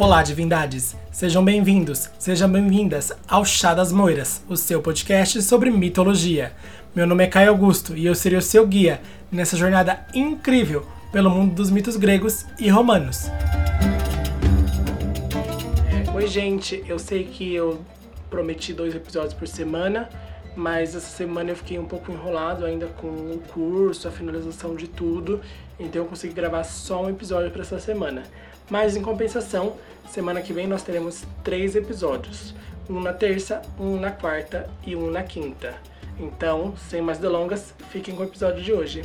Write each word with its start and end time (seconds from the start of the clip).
Olá, 0.00 0.22
divindades! 0.22 0.96
Sejam 1.12 1.44
bem-vindos, 1.44 2.08
sejam 2.18 2.50
bem-vindas 2.50 3.12
ao 3.28 3.44
Chá 3.44 3.74
das 3.74 3.92
Moiras, 3.92 4.42
o 4.48 4.56
seu 4.56 4.80
podcast 4.80 5.42
sobre 5.42 5.70
mitologia. 5.70 6.54
Meu 6.94 7.06
nome 7.06 7.24
é 7.24 7.26
Caio 7.26 7.50
Augusto 7.50 7.94
e 7.94 8.06
eu 8.06 8.14
serei 8.14 8.38
o 8.38 8.42
seu 8.42 8.66
guia 8.66 9.02
nessa 9.30 9.58
jornada 9.58 10.06
incrível 10.14 10.86
pelo 11.12 11.28
mundo 11.28 11.54
dos 11.54 11.70
mitos 11.70 11.98
gregos 11.98 12.46
e 12.58 12.70
romanos. 12.70 13.26
Oi, 16.14 16.26
gente, 16.26 16.82
eu 16.88 16.98
sei 16.98 17.24
que 17.24 17.54
eu 17.54 17.84
prometi 18.30 18.72
dois 18.72 18.94
episódios 18.94 19.34
por 19.34 19.46
semana, 19.46 20.08
mas 20.56 20.94
essa 20.94 21.14
semana 21.14 21.50
eu 21.50 21.56
fiquei 21.56 21.78
um 21.78 21.84
pouco 21.84 22.10
enrolado 22.10 22.64
ainda 22.64 22.86
com 22.86 23.06
o 23.06 23.42
curso, 23.52 24.08
a 24.08 24.10
finalização 24.10 24.74
de 24.74 24.88
tudo, 24.88 25.42
então 25.78 26.00
eu 26.00 26.08
consegui 26.08 26.32
gravar 26.32 26.64
só 26.64 27.04
um 27.04 27.10
episódio 27.10 27.50
para 27.50 27.60
essa 27.60 27.78
semana. 27.78 28.22
Mas 28.70 28.96
em 28.96 29.02
compensação, 29.02 29.74
semana 30.08 30.40
que 30.40 30.52
vem 30.52 30.66
nós 30.66 30.82
teremos 30.82 31.24
três 31.42 31.74
episódios: 31.74 32.54
um 32.88 33.00
na 33.00 33.12
terça, 33.12 33.60
um 33.78 33.98
na 33.98 34.12
quarta 34.12 34.70
e 34.86 34.94
um 34.94 35.10
na 35.10 35.22
quinta. 35.22 35.74
Então, 36.18 36.74
sem 36.88 37.02
mais 37.02 37.18
delongas, 37.18 37.74
fiquem 37.90 38.14
com 38.14 38.22
o 38.22 38.26
episódio 38.26 38.62
de 38.62 38.72
hoje. 38.72 39.02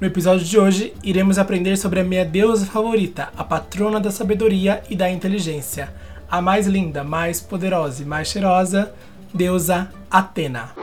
No 0.00 0.06
episódio 0.06 0.46
de 0.46 0.58
hoje, 0.58 0.94
iremos 1.04 1.38
aprender 1.38 1.76
sobre 1.76 2.00
a 2.00 2.04
minha 2.04 2.24
deusa 2.24 2.64
favorita, 2.64 3.28
a 3.36 3.44
patrona 3.44 4.00
da 4.00 4.10
sabedoria 4.10 4.82
e 4.88 4.96
da 4.96 5.10
inteligência, 5.10 5.92
a 6.30 6.40
mais 6.40 6.66
linda, 6.66 7.04
mais 7.04 7.40
poderosa 7.40 8.02
e 8.02 8.06
mais 8.06 8.28
cheirosa, 8.28 8.94
deusa 9.34 9.90
Atena. 10.10 10.79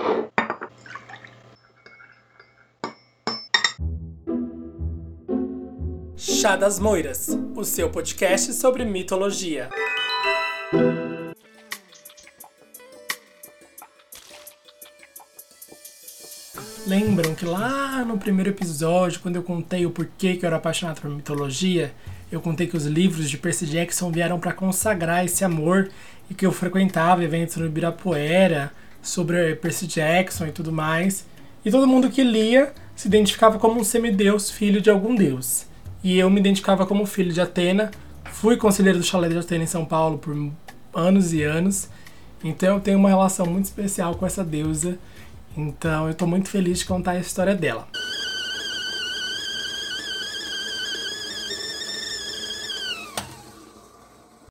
Chá 6.47 6.55
das 6.55 6.79
Moiras, 6.79 7.27
o 7.57 7.65
seu 7.65 7.89
podcast 7.89 8.53
sobre 8.53 8.85
mitologia. 8.85 9.69
Lembram 16.87 17.35
que 17.35 17.43
lá 17.43 18.05
no 18.05 18.17
primeiro 18.17 18.51
episódio, 18.51 19.19
quando 19.19 19.35
eu 19.35 19.43
contei 19.43 19.85
o 19.85 19.91
porquê 19.91 20.37
que 20.37 20.45
eu 20.45 20.47
era 20.47 20.55
apaixonado 20.55 21.01
por 21.01 21.11
mitologia, 21.11 21.93
eu 22.31 22.39
contei 22.39 22.65
que 22.65 22.77
os 22.77 22.85
livros 22.85 23.29
de 23.29 23.37
Percy 23.37 23.65
Jackson 23.65 24.09
vieram 24.09 24.39
para 24.39 24.53
consagrar 24.53 25.25
esse 25.25 25.43
amor 25.43 25.89
e 26.29 26.33
que 26.33 26.45
eu 26.45 26.53
frequentava 26.53 27.25
eventos 27.25 27.57
no 27.57 27.65
Ibirapuera 27.65 28.71
sobre 29.01 29.53
Percy 29.55 29.85
Jackson 29.85 30.47
e 30.47 30.53
tudo 30.53 30.71
mais. 30.71 31.25
E 31.65 31.69
todo 31.69 31.85
mundo 31.85 32.09
que 32.09 32.23
lia 32.23 32.73
se 32.95 33.09
identificava 33.09 33.59
como 33.59 33.81
um 33.81 33.83
semideus, 33.83 34.49
filho 34.49 34.79
de 34.79 34.89
algum 34.89 35.13
deus 35.13 35.66
e 36.03 36.17
eu 36.17 36.29
me 36.29 36.39
identificava 36.39 36.85
como 36.85 37.05
filho 37.05 37.31
de 37.31 37.41
Atena. 37.41 37.91
Fui 38.25 38.57
conselheiro 38.57 38.99
do 38.99 39.03
chalé 39.03 39.29
de 39.29 39.37
Atena 39.37 39.63
em 39.63 39.67
São 39.67 39.85
Paulo 39.85 40.17
por 40.17 40.35
anos 40.93 41.33
e 41.33 41.43
anos. 41.43 41.89
Então 42.43 42.75
eu 42.75 42.81
tenho 42.81 42.97
uma 42.97 43.09
relação 43.09 43.45
muito 43.45 43.65
especial 43.65 44.15
com 44.15 44.25
essa 44.25 44.43
deusa. 44.43 44.97
Então 45.55 46.05
eu 46.05 46.11
estou 46.11 46.27
muito 46.27 46.49
feliz 46.49 46.79
de 46.79 46.85
contar 46.85 47.11
a 47.11 47.19
história 47.19 47.55
dela. 47.55 47.87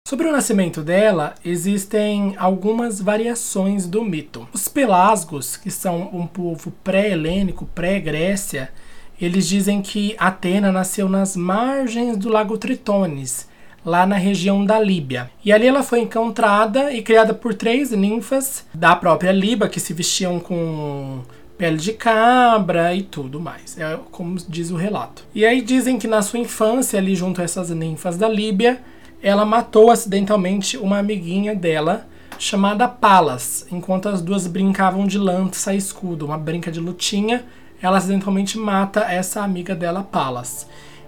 Sobre 0.07 0.29
o 0.29 0.33
nascimento 0.33 0.83
dela, 0.83 1.35
existem 1.45 2.37
algumas 2.39 3.01
variações 3.01 3.89
do 3.89 4.05
mito. 4.05 4.49
Os 4.53 4.69
pelasgos, 4.69 5.57
que 5.57 5.69
são 5.69 6.11
um 6.13 6.29
povo 6.29 6.71
pré-helênico, 6.85 7.67
pré-Grécia, 7.67 8.71
eles 9.21 9.49
dizem 9.49 9.81
que 9.81 10.15
Atena 10.19 10.71
nasceu 10.71 11.09
nas 11.09 11.37
margens 11.37 12.17
do 12.17 12.29
lago 12.29 12.59
Tritones, 12.59 13.49
lá 13.85 14.07
na 14.07 14.17
região 14.17 14.65
da 14.65 14.79
Líbia. 14.79 15.31
E 15.45 15.53
ali 15.53 15.67
ela 15.67 15.83
foi 15.83 16.01
encontrada 16.01 16.93
e 16.93 17.03
criada 17.03 17.33
por 17.33 17.55
três 17.55 17.93
ninfas 17.93 18.67
da 18.75 18.95
própria 18.95 19.33
Líbia, 19.33 19.69
que 19.69 19.81
se 19.81 19.95
vestiam 19.95 20.39
com 20.39 21.21
pele 21.57 21.77
de 21.79 21.93
cabra 21.93 22.95
e 22.95 23.03
tudo 23.03 23.41
mais. 23.41 23.79
É 23.79 23.99
como 24.11 24.37
diz 24.49 24.71
o 24.71 24.77
relato. 24.77 25.25
E 25.35 25.47
aí 25.47 25.63
dizem 25.63 25.99
que 25.99 26.07
na 26.07 26.21
sua 26.21 26.39
infância, 26.39 26.99
ali 26.99 27.15
junto 27.15 27.41
a 27.41 27.45
essas 27.45 27.71
ninfas 27.71 28.17
da 28.19 28.29
Líbia, 28.29 28.83
ela 29.23 29.45
matou 29.45 29.91
acidentalmente 29.91 30.77
uma 30.77 30.99
amiguinha 30.99 31.55
dela 31.55 32.07
chamada 32.39 32.87
Palas, 32.87 33.67
enquanto 33.73 34.11
as 34.11 34.21
duas 34.21 34.47
brincavam 34.47 35.07
de 35.07 35.19
lança 35.19 35.73
e 35.73 35.79
escudo, 35.79 36.27
uma 36.27 36.37
brinca 36.37 36.71
de 36.71 36.79
lutinha 36.79 37.45
ela 37.87 37.99
acidentalmente 37.99 38.59
mata 38.59 39.01
essa 39.03 39.43
amiga 39.43 39.73
dela, 39.73 40.03
Palas. 40.03 40.67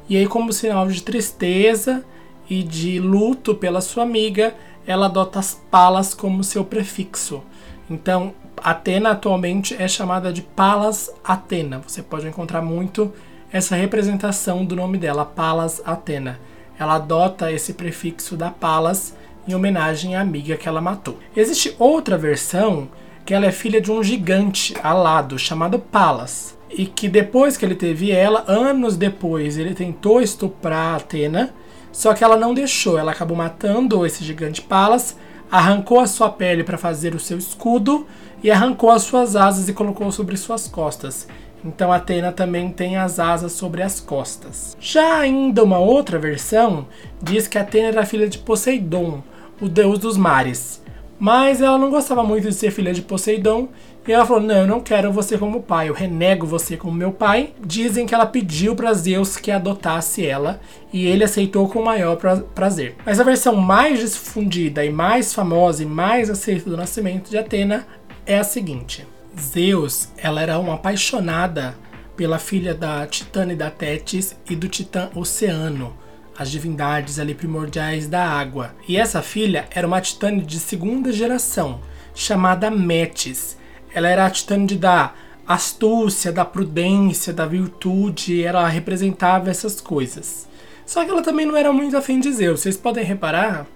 E 0.09 0.17
aí, 0.17 0.29
como 0.29 0.53
sinal 0.53 0.87
de 0.87 1.03
tristeza 1.03 2.05
e 2.49 2.63
de 2.63 3.01
luto 3.01 3.53
pela 3.53 3.81
sua 3.81 4.05
amiga, 4.05 4.55
ela 4.87 5.07
adota 5.07 5.41
as 5.41 5.61
Palas 5.71 6.15
como 6.15 6.45
seu 6.45 6.65
prefixo. 6.65 7.43
Então, 7.91 8.33
Atena 8.59 9.11
atualmente 9.11 9.75
é 9.77 9.89
chamada 9.89 10.33
de 10.33 10.41
Palas 10.41 11.13
Atena. 11.25 11.83
Você 11.85 12.01
pode 12.01 12.29
encontrar 12.29 12.63
muito 12.63 13.13
essa 13.53 13.75
representação 13.75 14.65
do 14.65 14.77
nome 14.77 14.99
dela, 14.99 15.25
Palas 15.25 15.83
Atena. 15.85 16.39
Ela 16.79 16.95
adota 16.95 17.51
esse 17.51 17.75
prefixo 17.75 18.37
da 18.37 18.51
Palas 18.51 19.17
em 19.49 19.55
homenagem 19.55 20.15
à 20.15 20.21
amiga 20.21 20.57
que 20.57 20.69
ela 20.69 20.81
matou. 20.81 21.19
Existe 21.37 21.75
outra 21.77 22.17
versão 22.17 22.89
que 23.27 23.35
ela 23.35 23.47
é 23.47 23.53
filha 23.53 23.81
de 23.81 23.91
um 23.91 24.01
gigante 24.01 24.77
alado 24.81 25.37
chamado 25.39 25.79
Palas 25.79 26.57
e 26.71 26.87
que 26.87 27.09
depois 27.09 27.57
que 27.57 27.65
ele 27.65 27.75
teve 27.75 28.11
ela, 28.11 28.45
anos 28.47 28.97
depois, 28.97 29.57
ele 29.57 29.75
tentou 29.75 30.21
estuprar 30.21 30.97
Atena, 30.97 31.55
só 31.91 32.15
que 32.15 32.23
ela 32.23 32.37
não 32.37 32.55
deixou, 32.55 32.99
ela 32.99 33.13
acabou 33.13 33.37
matando 33.37 34.05
esse 34.05 34.23
gigante 34.23 34.61
Palas, 34.61 35.17
arrancou 35.51 36.01
a 36.01 36.07
sua 36.07 36.31
pele 36.31 36.63
para 36.63 36.77
fazer 36.77 37.15
o 37.15 37.21
seu 37.21 37.39
escudo 37.39 38.07
e 38.43 38.51
arrancou 38.51 38.91
as 38.91 39.03
suas 39.03 39.35
asas 39.35 39.69
e 39.69 39.73
colocou 39.73 40.13
sobre 40.13 40.37
suas 40.37 40.69
costas. 40.69 41.27
Então 41.65 41.93
Atena 41.93 42.31
também 42.31 42.71
tem 42.71 42.97
as 42.97 43.19
asas 43.19 43.53
sobre 43.53 43.83
as 43.83 43.99
costas. 43.99 44.77
Já 44.79 45.19
ainda 45.19 45.65
uma 45.65 45.79
outra 45.79 46.19
versão 46.19 46.87
diz 47.21 47.49
que 47.49 47.59
Atena 47.59 47.89
era 47.89 48.07
filha 48.07 48.29
de 48.29 48.39
Poseidon, 48.39 49.23
o 49.61 49.69
deus 49.69 49.99
dos 49.99 50.17
mares. 50.17 50.83
Mas 51.19 51.61
ela 51.61 51.79
não 51.79 51.91
gostava 51.91 52.23
muito 52.23 52.49
de 52.49 52.55
ser 52.55 52.71
filha 52.71 52.93
de 52.93 53.03
Poseidon 53.03 53.69
e 54.09 54.13
ela 54.13 54.25
falou: 54.25 54.43
Não, 54.43 54.57
eu 54.57 54.67
não 54.67 54.81
quero 54.81 55.13
você 55.13 55.37
como 55.37 55.63
pai, 55.63 55.91
eu 55.91 55.95
renego 55.95 56.47
você 56.47 56.77
como 56.77 56.97
meu 56.97 57.13
pai. 57.13 57.53
Dizem 57.65 58.07
que 58.07 58.15
ela 58.15 58.27
pediu 58.27 58.75
para 58.75 58.95
Zeus 58.95 59.37
que 59.37 59.51
adotasse 59.51 60.27
ela 60.27 60.61
e 60.93 61.07
ele 61.07 61.23
aceitou 61.23 61.69
com 61.69 61.81
o 61.81 61.85
maior 61.85 62.17
pra 62.17 62.39
prazer. 62.39 62.97
Mas 63.05 63.21
a 63.21 63.25
versão 63.25 63.55
mais 63.55 64.01
difundida 64.01 64.85
e 64.85 64.91
mais 64.91 65.35
famosa 65.35 65.83
e 65.83 65.87
mais 65.87 66.31
aceita 66.31 66.71
do 66.71 66.77
nascimento 66.77 67.29
de 67.29 67.37
Atena 67.37 67.87
é 68.25 68.39
a 68.39 68.45
seguinte: 68.45 69.07
Zeus, 69.39 70.09
ela 70.17 70.41
era 70.41 70.59
uma 70.59 70.75
apaixonada 70.75 71.77
pela 72.17 72.39
filha 72.39 72.75
da 72.75 73.07
Titânida 73.07 73.71
Tétis 73.71 74.35
e 74.49 74.57
do 74.57 74.69
Titã 74.69 75.11
Oceano 75.15 75.95
as 76.39 76.53
divindades 76.53 77.19
ali 77.19 77.35
primordiais 77.35 78.07
da 78.07 78.25
água. 78.25 78.71
E 78.87 78.97
essa 78.97 79.21
filha 79.21 79.67
era 79.73 79.85
uma 79.85 80.01
titã 80.01 80.39
de 80.39 80.61
segunda 80.61 81.11
geração, 81.11 81.81
chamada 82.15 82.71
Metis. 82.71 83.58
Ela 83.99 84.09
era 84.09 84.27
a 84.27 84.31
titânide 84.31 84.77
da 84.77 85.13
astúcia, 85.47 86.31
da 86.31 86.45
prudência, 86.45 87.33
da 87.33 87.47
virtude, 87.47 88.45
ela 88.45 88.69
representava 88.69 89.51
essas 89.51 89.81
coisas. 89.81 90.47
Só 90.87 91.05
que 91.05 91.11
ela 91.11 91.23
também 91.23 91.45
não 91.45 91.57
era 91.57 91.73
muito 91.73 91.97
afim 91.97 92.21
de 92.21 92.33
Zeus. 92.33 92.61
Vocês 92.61 92.77
podem 92.77 93.05
reparar 93.05 93.67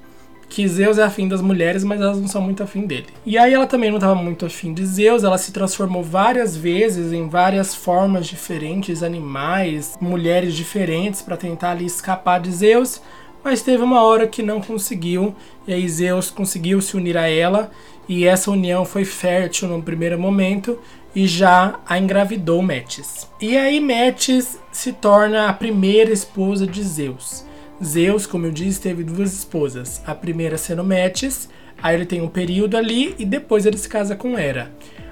que 0.49 0.69
Zeus 0.69 0.99
é 0.99 1.03
afim 1.03 1.27
das 1.27 1.41
mulheres, 1.41 1.83
mas 1.83 2.00
elas 2.00 2.21
não 2.21 2.28
são 2.28 2.41
muito 2.41 2.62
afim 2.62 2.87
dele. 2.87 3.06
E 3.25 3.37
aí 3.37 3.53
ela 3.53 3.66
também 3.66 3.91
não 3.91 3.97
estava 3.97 4.15
muito 4.15 4.47
afim 4.47 4.72
de 4.72 4.84
Zeus, 4.84 5.25
ela 5.25 5.38
se 5.38 5.50
transformou 5.50 6.03
várias 6.05 6.54
vezes 6.54 7.10
em 7.12 7.28
várias 7.28 7.75
formas 7.75 8.27
diferentes, 8.27 9.03
animais, 9.03 9.97
mulheres 10.00 10.54
diferentes 10.54 11.22
para 11.22 11.39
tentar 11.39 11.71
ali 11.71 11.86
escapar 11.86 12.39
de 12.39 12.53
Zeus, 12.53 13.01
mas 13.42 13.63
teve 13.63 13.83
uma 13.83 14.03
hora 14.03 14.27
que 14.27 14.42
não 14.42 14.60
conseguiu, 14.60 15.34
e 15.66 15.72
aí 15.72 15.89
Zeus 15.89 16.30
conseguiu 16.30 16.80
se 16.80 16.97
unir 16.97 17.16
a 17.16 17.28
ela, 17.28 17.71
e 18.09 18.25
essa 18.25 18.51
união 18.51 18.84
foi 18.84 19.04
fértil 19.04 19.69
no 19.69 19.83
primeiro 19.83 20.19
momento 20.19 20.78
e 21.15 21.27
já 21.27 21.81
a 21.87 21.99
engravidou 21.99 22.63
Metis. 22.63 23.28
E 23.41 23.57
aí 23.57 23.81
Metis 23.81 24.59
se 24.71 24.93
torna 24.93 25.49
a 25.49 25.53
primeira 25.53 26.13
esposa 26.13 26.66
de 26.66 26.83
Zeus. 26.83 27.45
Zeus, 27.83 28.27
como 28.27 28.47
eu 28.47 28.53
disse, 28.53 28.81
teve 28.81 29.03
duas 29.04 29.33
esposas. 29.33 30.03
A 30.07 30.15
primeira 30.15 30.57
sendo 30.57 30.84
Metis, 30.84 31.49
aí 31.83 31.97
ele 31.97 32.07
tem 32.07 32.21
um 32.21 32.28
período 32.28 32.77
ali 32.77 33.15
e 33.19 33.25
depois 33.25 33.66
ele 33.66 33.77
se 33.77 33.89
casa 33.89 34.15
com 34.16 34.39
Hera. 34.39 34.71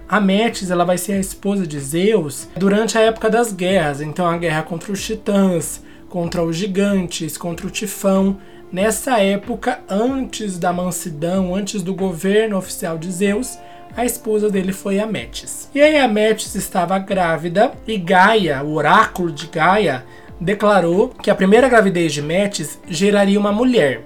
A 0.08 0.20
Metis 0.20 0.70
ela 0.70 0.84
vai 0.84 0.98
ser 0.98 1.12
a 1.12 1.20
esposa 1.20 1.66
de 1.66 1.78
Zeus 1.78 2.48
durante 2.56 2.98
a 2.98 3.00
época 3.00 3.30
das 3.30 3.52
guerras, 3.52 4.00
então 4.00 4.26
a 4.26 4.36
guerra 4.36 4.62
contra 4.62 4.90
os 4.92 5.04
titãs, 5.04 5.84
contra 6.08 6.42
os 6.42 6.56
gigantes, 6.56 7.38
contra 7.38 7.66
o 7.66 7.70
Tifão. 7.70 8.38
Nessa 8.72 9.18
época, 9.18 9.80
antes 9.88 10.56
da 10.56 10.72
mansidão, 10.72 11.56
antes 11.56 11.82
do 11.82 11.92
governo 11.92 12.56
oficial 12.56 12.96
de 12.96 13.10
Zeus, 13.10 13.58
a 13.96 14.04
esposa 14.04 14.48
dele 14.48 14.72
foi 14.72 15.00
a 15.00 15.06
Metis. 15.08 15.68
E 15.74 15.82
aí 15.82 16.06
Metis 16.06 16.54
estava 16.54 16.96
grávida 17.00 17.72
e 17.84 17.98
Gaia, 17.98 18.62
o 18.62 18.74
oráculo 18.74 19.32
de 19.32 19.48
Gaia, 19.48 20.04
declarou 20.40 21.08
que 21.08 21.32
a 21.32 21.34
primeira 21.34 21.68
gravidez 21.68 22.12
de 22.12 22.22
Metis 22.22 22.78
geraria 22.86 23.40
uma 23.40 23.50
mulher. 23.50 24.02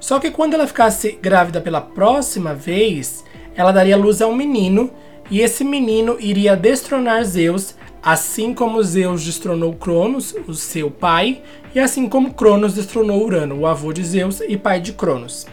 Só 0.00 0.18
que 0.18 0.32
quando 0.32 0.54
ela 0.54 0.66
ficasse 0.66 1.12
grávida 1.12 1.60
pela 1.60 1.80
próxima 1.80 2.52
vez, 2.52 3.24
ela 3.54 3.70
daria 3.70 3.96
luz 3.96 4.20
a 4.20 4.26
um 4.26 4.34
menino, 4.34 4.90
e 5.30 5.40
esse 5.40 5.62
menino 5.62 6.16
iria 6.18 6.56
destronar 6.56 7.22
Zeus, 7.22 7.76
assim 8.02 8.54
como 8.54 8.82
Zeus 8.82 9.24
destronou 9.24 9.74
Cronos, 9.74 10.34
o 10.46 10.54
seu 10.54 10.90
pai, 10.90 11.42
e 11.74 11.78
assim 11.78 12.08
como 12.08 12.34
Cronos 12.34 12.74
destronou 12.74 13.24
Urano, 13.24 13.60
o 13.60 13.66
avô 13.66 13.92
de 13.92 14.04
Zeus 14.04 14.40
e 14.40 14.56
pai 14.56 14.80
de 14.80 14.92
Cronos. 14.92 15.46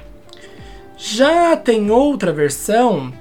Já 0.97 1.55
tem 1.55 1.91
outra 1.91 2.31
versão 2.31 3.13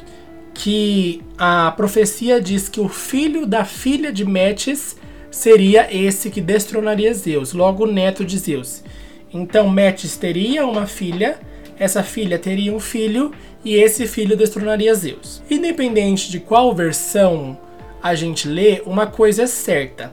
que 0.54 1.22
a 1.36 1.70
profecia 1.76 2.40
diz 2.40 2.68
que 2.68 2.80
o 2.80 2.88
filho 2.88 3.46
da 3.46 3.64
filha 3.64 4.10
de 4.10 4.24
Metis 4.24 4.96
seria 5.30 5.94
esse 5.94 6.30
que 6.30 6.40
destronaria 6.40 7.12
Zeus, 7.12 7.52
logo 7.52 7.84
o 7.84 7.92
neto 7.92 8.24
de 8.24 8.38
Zeus. 8.38 8.82
Então 9.32 9.68
Metis 9.68 10.16
teria 10.16 10.66
uma 10.66 10.86
filha, 10.86 11.38
essa 11.78 12.02
filha 12.02 12.38
teria 12.38 12.72
um 12.72 12.80
filho 12.80 13.32
e 13.62 13.74
esse 13.74 14.06
filho 14.06 14.36
destronaria 14.36 14.94
Zeus. 14.94 15.42
Independente 15.50 16.30
de 16.30 16.40
qual 16.40 16.74
versão 16.74 17.58
a 18.06 18.14
gente 18.14 18.48
lê, 18.48 18.82
uma 18.86 19.06
coisa 19.06 19.42
é 19.42 19.46
certa: 19.46 20.12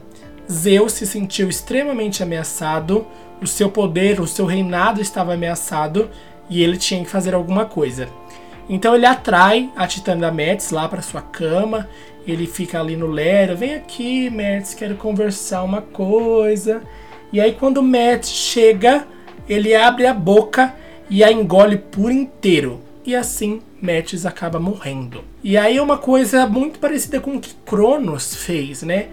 Zeus 0.50 0.92
se 0.92 1.06
sentiu 1.06 1.48
extremamente 1.48 2.22
ameaçado, 2.22 3.06
o 3.40 3.46
seu 3.46 3.70
poder, 3.70 4.20
o 4.20 4.26
seu 4.26 4.46
reinado 4.46 5.00
estava 5.00 5.34
ameaçado 5.34 6.10
e 6.48 6.62
ele 6.62 6.76
tinha 6.76 7.02
que 7.02 7.10
fazer 7.10 7.34
alguma 7.34 7.64
coisa. 7.64 8.08
Então 8.68 8.94
ele 8.94 9.06
atrai 9.06 9.70
a 9.76 9.86
Titã 9.86 10.16
da 10.16 10.30
Metis 10.30 10.70
lá 10.70 10.88
para 10.88 11.02
sua 11.02 11.20
cama. 11.20 11.88
Ele 12.26 12.46
fica 12.46 12.80
ali 12.80 12.96
no 12.96 13.06
Lero, 13.06 13.56
vem 13.56 13.74
aqui, 13.74 14.30
Metis, 14.30 14.72
quero 14.72 14.96
conversar 14.96 15.62
uma 15.62 15.82
coisa. 15.82 16.82
E 17.32 17.40
aí 17.40 17.52
quando 17.52 17.82
Metis 17.82 18.30
chega, 18.30 19.06
ele 19.48 19.74
abre 19.74 20.06
a 20.06 20.14
boca 20.14 20.74
e 21.10 21.22
a 21.22 21.30
engole 21.30 21.76
por 21.76 22.10
inteiro. 22.10 22.80
E 23.04 23.14
assim 23.14 23.60
Metis 23.82 24.24
acaba 24.24 24.58
morrendo. 24.58 25.22
E 25.42 25.56
aí 25.58 25.76
é 25.76 25.82
uma 25.82 25.98
coisa 25.98 26.46
muito 26.46 26.78
parecida 26.78 27.20
com 27.20 27.36
o 27.36 27.40
que 27.40 27.54
Cronos 27.66 28.34
fez, 28.34 28.82
né? 28.82 29.08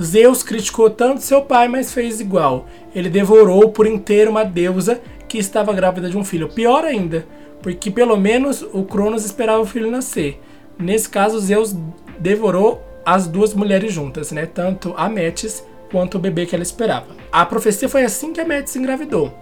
Zeus 0.00 0.42
criticou 0.42 0.90
tanto 0.90 1.22
seu 1.22 1.42
pai, 1.42 1.66
mas 1.66 1.92
fez 1.92 2.20
igual. 2.20 2.66
Ele 2.94 3.08
devorou 3.08 3.70
por 3.70 3.86
inteiro 3.86 4.30
uma 4.30 4.44
deusa 4.44 5.00
que 5.28 5.38
estava 5.38 5.72
grávida 5.72 6.08
de 6.08 6.18
um 6.18 6.24
filho. 6.24 6.48
Pior 6.48 6.84
ainda, 6.84 7.26
porque 7.62 7.90
pelo 7.90 8.16
menos 8.16 8.62
o 8.62 8.84
Cronos 8.84 9.24
esperava 9.24 9.60
o 9.60 9.66
filho 9.66 9.90
nascer. 9.90 10.40
Nesse 10.78 11.08
caso, 11.08 11.40
Zeus 11.40 11.74
devorou 12.18 12.82
as 13.04 13.26
duas 13.26 13.54
mulheres 13.54 13.92
juntas, 13.92 14.32
né? 14.32 14.46
Tanto 14.46 14.94
a 14.96 15.08
Metis 15.08 15.64
quanto 15.90 16.16
o 16.16 16.20
bebê 16.20 16.46
que 16.46 16.54
ela 16.54 16.62
esperava. 16.62 17.16
A 17.32 17.44
profecia 17.44 17.88
foi 17.88 18.04
assim 18.04 18.32
que 18.32 18.40
a 18.40 18.44
Metis 18.44 18.76
engravidou. 18.76 19.32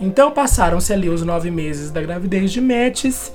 Então 0.00 0.30
passaram-se 0.30 0.92
ali 0.92 1.10
os 1.10 1.22
nove 1.22 1.50
meses 1.50 1.90
da 1.90 2.00
gravidez 2.00 2.50
de 2.50 2.60
Metis 2.60 3.30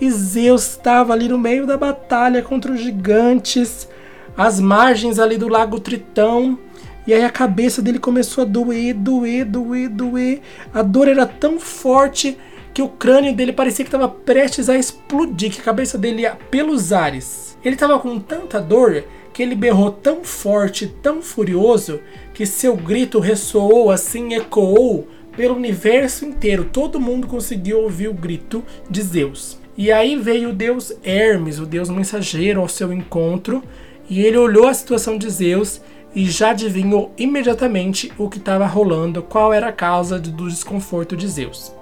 e 0.00 0.08
Zeus 0.10 0.70
estava 0.70 1.12
ali 1.12 1.28
no 1.28 1.36
meio 1.36 1.66
da 1.66 1.76
batalha 1.76 2.40
contra 2.40 2.72
os 2.72 2.80
gigantes, 2.80 3.88
às 4.36 4.60
margens 4.60 5.18
ali 5.18 5.36
do 5.36 5.48
lago 5.48 5.80
Tritão. 5.80 6.58
E 7.06 7.12
aí 7.12 7.24
a 7.24 7.30
cabeça 7.30 7.82
dele 7.82 7.98
começou 7.98 8.42
a 8.42 8.46
doer, 8.46 8.94
doer, 8.94 9.44
doer, 9.44 9.88
doer. 9.88 10.40
A 10.72 10.82
dor 10.82 11.08
era 11.08 11.26
tão 11.26 11.58
forte 11.58 12.38
que 12.72 12.80
o 12.80 12.88
crânio 12.88 13.34
dele 13.34 13.52
parecia 13.52 13.84
que 13.84 13.88
estava 13.88 14.08
prestes 14.08 14.68
a 14.68 14.76
explodir, 14.76 15.52
que 15.52 15.60
a 15.60 15.64
cabeça 15.64 15.98
dele 15.98 16.22
ia 16.22 16.36
pelos 16.50 16.92
ares. 16.92 17.58
Ele 17.64 17.74
estava 17.74 17.98
com 17.98 18.18
tanta 18.20 18.60
dor 18.60 19.04
que 19.32 19.42
ele 19.42 19.54
berrou 19.54 19.90
tão 19.90 20.22
forte, 20.22 20.86
tão 20.86 21.20
furioso, 21.20 22.00
que 22.32 22.46
seu 22.46 22.76
grito 22.76 23.18
ressoou 23.18 23.90
assim, 23.90 24.34
ecoou 24.34 25.08
pelo 25.36 25.54
universo 25.54 26.24
inteiro. 26.24 26.68
Todo 26.72 27.00
mundo 27.00 27.26
conseguiu 27.26 27.80
ouvir 27.80 28.08
o 28.08 28.14
grito 28.14 28.64
de 28.88 29.02
Zeus. 29.02 29.58
E 29.76 29.90
aí 29.90 30.16
veio 30.16 30.50
o 30.50 30.54
deus 30.54 30.92
Hermes, 31.02 31.58
o 31.58 31.66
deus 31.66 31.88
mensageiro, 31.88 32.60
ao 32.60 32.68
seu 32.68 32.92
encontro, 32.92 33.62
e 34.08 34.24
ele 34.24 34.36
olhou 34.36 34.68
a 34.68 34.74
situação 34.74 35.18
de 35.18 35.28
Zeus 35.28 35.80
e 36.14 36.26
já 36.26 36.50
adivinhou 36.50 37.12
imediatamente 37.18 38.12
o 38.16 38.28
que 38.28 38.38
estava 38.38 38.66
rolando, 38.66 39.22
qual 39.22 39.52
era 39.52 39.68
a 39.68 39.72
causa 39.72 40.18
do 40.18 40.48
desconforto 40.48 41.16
de 41.16 41.26
Zeus. 41.26 41.74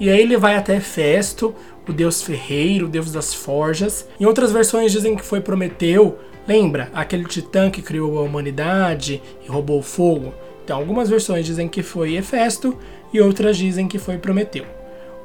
E 0.00 0.08
aí 0.08 0.20
ele 0.20 0.38
vai 0.38 0.56
até 0.56 0.80
Festo, 0.80 1.54
o 1.86 1.92
deus 1.92 2.22
ferreiro, 2.22 2.86
o 2.86 2.88
deus 2.88 3.12
das 3.12 3.34
forjas. 3.34 4.08
Em 4.18 4.24
outras 4.24 4.50
versões 4.50 4.90
dizem 4.90 5.14
que 5.14 5.24
foi 5.24 5.40
Prometeu, 5.40 6.18
lembra? 6.48 6.90
Aquele 6.94 7.24
titã 7.24 7.70
que 7.70 7.82
criou 7.82 8.18
a 8.18 8.22
humanidade 8.22 9.20
e 9.44 9.48
roubou 9.48 9.80
o 9.80 9.82
fogo. 9.82 10.32
Então, 10.64 10.78
algumas 10.78 11.08
versões 11.08 11.44
dizem 11.44 11.68
que 11.68 11.82
foi 11.82 12.14
Hefesto 12.14 12.76
e 13.12 13.20
outras 13.20 13.56
dizem 13.56 13.88
que 13.88 13.98
foi 13.98 14.18
Prometeu. 14.18 14.64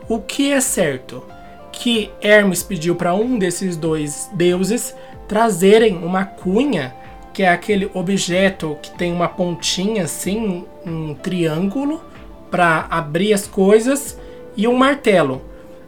O 0.10 0.20
que 0.20 0.52
é 0.52 0.60
certo? 0.60 1.24
Que 1.72 2.10
Hermes 2.22 2.64
pediu 2.64 2.96
para 2.96 3.14
um 3.14 3.38
desses 3.38 3.78
dois 3.78 4.30
deuses 4.34 4.96
trazerem 5.28 5.98
uma 5.98 6.26
cunha, 6.26 6.96
que 7.34 7.44
é 7.44 7.50
aquele 7.50 7.92
objeto 7.94 8.78
que 8.82 8.92
tem 8.98 9.12
uma 9.12 9.28
pontinha 9.28 10.04
assim, 10.04 10.66
um 10.86 11.14
triângulo, 11.14 12.02
para 12.50 12.88
abrir 12.90 13.34
as 13.34 13.46
coisas 13.46 14.18
e 14.56 14.68
um 14.68 14.76
martelo. 14.76 15.42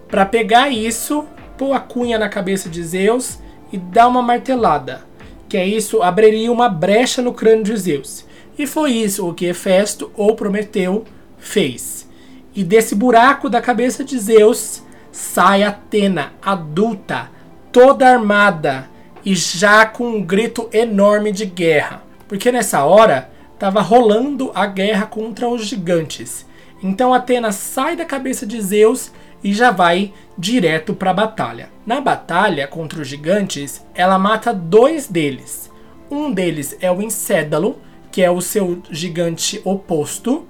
Para 0.08 0.26
pegar 0.26 0.70
isso, 0.70 1.26
pôr 1.58 1.74
a 1.74 1.80
cunha 1.80 2.20
na 2.20 2.30
cabeça 2.30 2.70
de 2.70 2.84
Zeus 2.84 3.40
e 3.72 3.78
dar 3.78 4.08
uma 4.08 4.22
martelada. 4.22 5.08
Que 5.48 5.58
é 5.58 5.66
isso, 5.66 6.04
abriria 6.04 6.52
uma 6.52 6.70
brecha 6.70 7.22
no 7.22 7.34
crânio 7.34 7.64
de 7.64 7.76
Zeus. 7.78 8.26
E 8.60 8.68
foi 8.68 8.92
isso 8.92 9.26
o 9.26 9.34
que 9.34 9.46
Hefesto 9.46 10.12
ou 10.18 10.36
Prometeu 10.36 11.06
fez. 11.38 12.06
E 12.54 12.62
desse 12.62 12.94
buraco 12.94 13.50
da 13.50 13.62
cabeça 13.62 14.04
de 14.04 14.20
Zeus 14.20 14.84
sai 15.14 15.64
Atena, 15.64 16.34
adulta, 16.42 17.32
toda 17.72 18.10
armada 18.10 18.90
e 19.24 19.34
já 19.34 19.86
com 19.86 20.10
um 20.10 20.22
grito 20.22 20.70
enorme 20.74 21.32
de 21.32 21.46
guerra. 21.46 22.04
Porque 22.28 22.52
nessa 22.52 22.84
hora 22.84 23.30
estava 23.54 23.80
rolando 23.80 24.52
a 24.54 24.66
guerra 24.66 25.06
contra 25.06 25.48
os 25.48 25.66
gigantes. 25.66 26.46
Então 26.84 27.14
Atena 27.14 27.54
sai 27.54 27.96
da 27.96 28.04
cabeça 28.04 28.46
de 28.46 28.62
Zeus 28.62 29.10
e 29.42 29.54
já 29.54 29.72
vai 29.72 30.14
direto 30.38 30.94
para 30.94 31.12
a 31.12 31.14
batalha. 31.14 31.70
Na 31.86 32.02
batalha 32.02 32.68
contra 32.68 33.02
os 33.02 33.08
gigantes, 33.08 33.86
ela 33.96 34.20
mata 34.20 34.54
dois 34.54 35.08
deles. 35.08 35.72
Um 36.12 36.30
deles 36.30 36.76
é 36.82 36.92
o 36.92 37.02
Encédalo, 37.02 37.80
que 38.20 38.24
é 38.24 38.30
o 38.30 38.42
seu 38.42 38.82
gigante 38.92 39.62
oposto, 39.64 40.46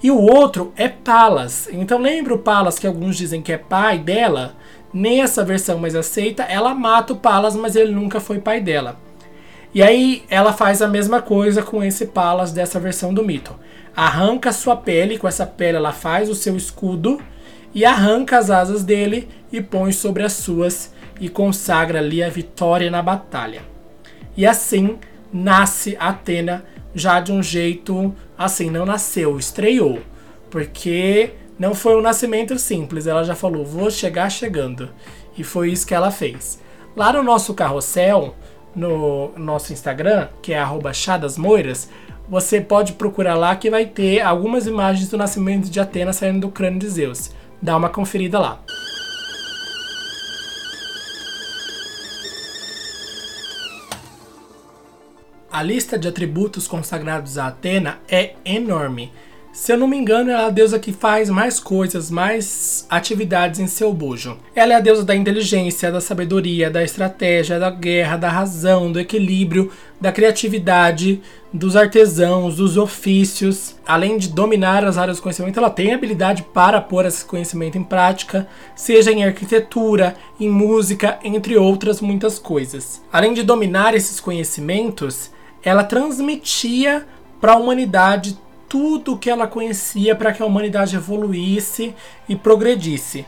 e 0.00 0.08
o 0.08 0.20
outro 0.20 0.72
é 0.76 0.86
Palas. 0.86 1.68
Então 1.72 1.98
lembra 1.98 2.32
o 2.32 2.38
Palas 2.38 2.78
que 2.78 2.86
alguns 2.86 3.16
dizem 3.16 3.42
que 3.42 3.52
é 3.52 3.58
pai 3.58 3.98
dela? 3.98 4.54
Nessa 4.94 5.44
versão 5.44 5.80
mais 5.80 5.96
aceita, 5.96 6.44
ela 6.44 6.72
mata 6.76 7.14
o 7.14 7.16
Palas, 7.16 7.56
mas 7.56 7.74
ele 7.74 7.90
nunca 7.90 8.20
foi 8.20 8.38
pai 8.38 8.60
dela. 8.60 9.00
E 9.74 9.82
aí 9.82 10.22
ela 10.30 10.52
faz 10.52 10.80
a 10.80 10.86
mesma 10.86 11.20
coisa 11.20 11.60
com 11.60 11.82
esse 11.82 12.06
Palas 12.06 12.52
dessa 12.52 12.78
versão 12.78 13.12
do 13.12 13.24
mito 13.24 13.52
arranca 13.96 14.52
sua 14.52 14.76
pele, 14.76 15.18
com 15.18 15.26
essa 15.26 15.44
pele 15.44 15.76
ela 15.76 15.90
faz 15.92 16.30
o 16.30 16.34
seu 16.36 16.56
escudo 16.56 17.20
e 17.74 17.84
arranca 17.84 18.38
as 18.38 18.48
asas 18.48 18.84
dele 18.84 19.28
e 19.52 19.60
põe 19.60 19.90
sobre 19.90 20.22
as 20.22 20.34
suas 20.34 20.94
e 21.18 21.28
consagra 21.28 21.98
ali 21.98 22.22
a 22.22 22.28
vitória 22.28 22.92
na 22.92 23.02
batalha. 23.02 23.62
E 24.36 24.46
assim 24.46 25.00
nasce 25.32 25.96
Atena 25.98 26.64
já 26.94 27.20
de 27.20 27.32
um 27.32 27.42
jeito 27.42 28.14
assim, 28.36 28.70
não 28.70 28.86
nasceu, 28.86 29.38
estreou, 29.38 30.00
porque 30.50 31.30
não 31.58 31.74
foi 31.74 31.96
um 31.96 32.02
nascimento 32.02 32.58
simples, 32.58 33.06
ela 33.06 33.24
já 33.24 33.34
falou, 33.34 33.64
vou 33.64 33.90
chegar 33.90 34.30
chegando. 34.30 34.90
E 35.36 35.44
foi 35.44 35.70
isso 35.70 35.86
que 35.86 35.94
ela 35.94 36.10
fez. 36.10 36.60
Lá 36.96 37.12
no 37.12 37.22
nosso 37.22 37.54
carrossel, 37.54 38.34
no 38.74 39.32
nosso 39.36 39.72
Instagram, 39.72 40.28
que 40.42 40.52
é 40.52 40.64
chadasmoiras, 40.92 41.88
você 42.28 42.60
pode 42.60 42.92
procurar 42.92 43.34
lá 43.34 43.56
que 43.56 43.70
vai 43.70 43.86
ter 43.86 44.20
algumas 44.20 44.66
imagens 44.66 45.08
do 45.08 45.16
nascimento 45.16 45.70
de 45.70 45.80
Atena 45.80 46.12
saindo 46.12 46.40
do 46.40 46.50
crânio 46.50 46.78
de 46.78 46.88
Zeus. 46.88 47.30
Dá 47.60 47.76
uma 47.76 47.88
conferida 47.88 48.38
lá. 48.38 48.60
A 55.58 55.62
lista 55.64 55.98
de 55.98 56.06
atributos 56.06 56.68
consagrados 56.68 57.36
a 57.36 57.48
Atena 57.48 57.98
é 58.08 58.34
enorme. 58.44 59.10
Se 59.52 59.72
eu 59.72 59.76
não 59.76 59.88
me 59.88 59.96
engano, 59.96 60.30
ela 60.30 60.42
é 60.42 60.46
a 60.46 60.50
deusa 60.50 60.78
que 60.78 60.92
faz 60.92 61.28
mais 61.28 61.58
coisas, 61.58 62.12
mais 62.12 62.86
atividades 62.88 63.58
em 63.58 63.66
seu 63.66 63.92
bojo. 63.92 64.38
Ela 64.54 64.74
é 64.74 64.76
a 64.76 64.80
deusa 64.80 65.04
da 65.04 65.16
inteligência, 65.16 65.90
da 65.90 66.00
sabedoria, 66.00 66.70
da 66.70 66.84
estratégia, 66.84 67.58
da 67.58 67.70
guerra, 67.70 68.16
da 68.16 68.28
razão, 68.28 68.92
do 68.92 69.00
equilíbrio, 69.00 69.72
da 70.00 70.12
criatividade, 70.12 71.20
dos 71.52 71.74
artesãos, 71.74 72.58
dos 72.58 72.76
ofícios. 72.76 73.74
Além 73.84 74.16
de 74.16 74.28
dominar 74.28 74.84
as 74.84 74.96
áreas 74.96 75.16
do 75.16 75.24
conhecimento, 75.24 75.58
ela 75.58 75.70
tem 75.70 75.92
habilidade 75.92 76.44
para 76.54 76.80
pôr 76.80 77.04
esse 77.04 77.24
conhecimento 77.24 77.76
em 77.76 77.82
prática, 77.82 78.46
seja 78.76 79.10
em 79.10 79.24
arquitetura, 79.24 80.14
em 80.38 80.48
música, 80.48 81.18
entre 81.24 81.56
outras 81.56 82.00
muitas 82.00 82.38
coisas. 82.38 83.02
Além 83.12 83.34
de 83.34 83.42
dominar 83.42 83.92
esses 83.92 84.20
conhecimentos, 84.20 85.36
ela 85.62 85.84
transmitia 85.84 87.06
para 87.40 87.52
a 87.52 87.56
humanidade 87.56 88.38
tudo 88.68 89.16
que 89.16 89.30
ela 89.30 89.46
conhecia 89.46 90.14
para 90.14 90.32
que 90.32 90.42
a 90.42 90.46
humanidade 90.46 90.94
evoluísse 90.94 91.94
e 92.28 92.36
progredisse. 92.36 93.24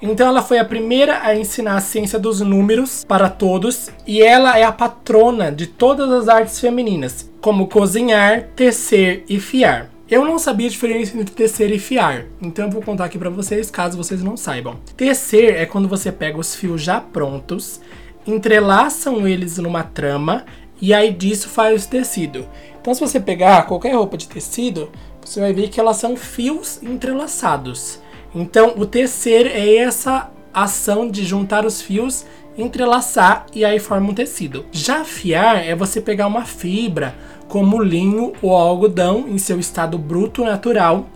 Então 0.00 0.28
ela 0.28 0.42
foi 0.42 0.58
a 0.58 0.64
primeira 0.64 1.20
a 1.22 1.34
ensinar 1.34 1.76
a 1.76 1.80
ciência 1.80 2.18
dos 2.18 2.40
números 2.40 3.04
para 3.06 3.28
todos 3.28 3.90
e 4.06 4.22
ela 4.22 4.58
é 4.58 4.62
a 4.62 4.72
patrona 4.72 5.50
de 5.50 5.66
todas 5.66 6.10
as 6.10 6.28
artes 6.28 6.60
femininas, 6.60 7.30
como 7.40 7.68
cozinhar, 7.68 8.48
tecer 8.54 9.24
e 9.28 9.40
fiar. 9.40 9.90
Eu 10.08 10.24
não 10.24 10.38
sabia 10.38 10.66
a 10.66 10.70
diferença 10.70 11.16
entre 11.16 11.34
tecer 11.34 11.72
e 11.72 11.78
fiar, 11.78 12.26
então 12.42 12.66
eu 12.66 12.70
vou 12.70 12.82
contar 12.82 13.06
aqui 13.06 13.18
para 13.18 13.30
vocês 13.30 13.70
caso 13.70 13.96
vocês 13.96 14.22
não 14.22 14.36
saibam. 14.36 14.76
Tecer 14.94 15.56
é 15.56 15.64
quando 15.64 15.88
você 15.88 16.12
pega 16.12 16.38
os 16.38 16.54
fios 16.54 16.82
já 16.82 17.00
prontos, 17.00 17.80
entrelaçam 18.26 19.26
eles 19.26 19.56
numa 19.56 19.82
trama 19.82 20.44
e 20.84 20.92
aí 20.92 21.12
disso 21.12 21.48
faz 21.48 21.84
o 21.84 21.88
tecido. 21.88 22.46
Então 22.80 22.92
se 22.92 23.00
você 23.00 23.18
pegar 23.18 23.66
qualquer 23.66 23.94
roupa 23.94 24.16
de 24.16 24.28
tecido, 24.28 24.90
você 25.24 25.40
vai 25.40 25.52
ver 25.52 25.68
que 25.68 25.80
elas 25.80 25.96
são 25.96 26.16
fios 26.16 26.82
entrelaçados. 26.82 27.98
Então, 28.34 28.74
o 28.76 28.84
tecer 28.84 29.46
é 29.46 29.76
essa 29.76 30.30
ação 30.52 31.08
de 31.08 31.24
juntar 31.24 31.64
os 31.64 31.80
fios, 31.80 32.26
entrelaçar 32.58 33.46
e 33.54 33.64
aí 33.64 33.78
forma 33.78 34.10
um 34.10 34.14
tecido. 34.14 34.66
Já 34.72 35.04
fiar 35.04 35.64
é 35.64 35.74
você 35.74 36.00
pegar 36.00 36.26
uma 36.26 36.44
fibra, 36.44 37.14
como 37.48 37.82
linho 37.82 38.32
ou 38.42 38.54
algodão, 38.54 39.26
em 39.28 39.38
seu 39.38 39.58
estado 39.58 39.96
bruto 39.96 40.44
natural, 40.44 41.06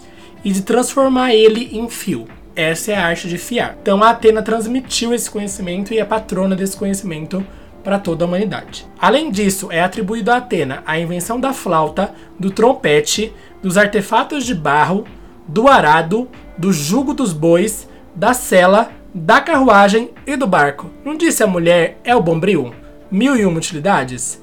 e 0.45 0.53
de 0.53 0.63
transformar 0.63 1.35
ele 1.35 1.77
em 1.77 1.89
fio. 1.89 2.27
Essa 2.55 2.93
é 2.93 2.97
a 2.97 3.07
arte 3.07 3.29
de 3.29 3.37
fiar. 3.37 3.77
Então, 3.83 4.03
a 4.03 4.11
Atena 4.11 4.43
transmitiu 4.43 5.13
esse 5.13 5.31
conhecimento 5.31 5.93
e 5.93 5.99
é 5.99 6.05
patrona 6.05 6.57
desse 6.57 6.77
conhecimento 6.77 7.45
para 7.89 7.99
toda 7.99 8.23
a 8.23 8.29
humanidade. 8.29 8.87
Além 9.01 9.31
disso, 9.31 9.69
é 9.73 9.83
atribuído 9.83 10.31
a 10.31 10.37
Atena 10.37 10.83
a 10.85 10.99
invenção 10.99 11.41
da 11.41 11.55
flauta, 11.55 12.13
do 12.39 12.51
trompete, 12.51 13.33
dos 13.63 13.79
artefatos 13.79 14.45
de 14.45 14.55
barro, 14.55 15.07
do 15.47 15.67
arado, 15.67 16.29
do 16.59 16.71
jugo 16.71 17.15
dos 17.15 17.33
bois, 17.33 17.89
da 18.15 18.35
sela, 18.35 18.91
da 19.15 19.41
carruagem 19.41 20.11
e 20.27 20.37
do 20.37 20.47
barco. 20.47 20.91
Não 21.03 21.17
disse 21.17 21.43
a 21.43 21.47
mulher 21.47 21.99
é 22.05 22.15
o 22.15 22.21
bombril? 22.21 22.75
Mil 23.11 23.35
e 23.35 23.47
uma 23.47 23.57
utilidades? 23.57 24.39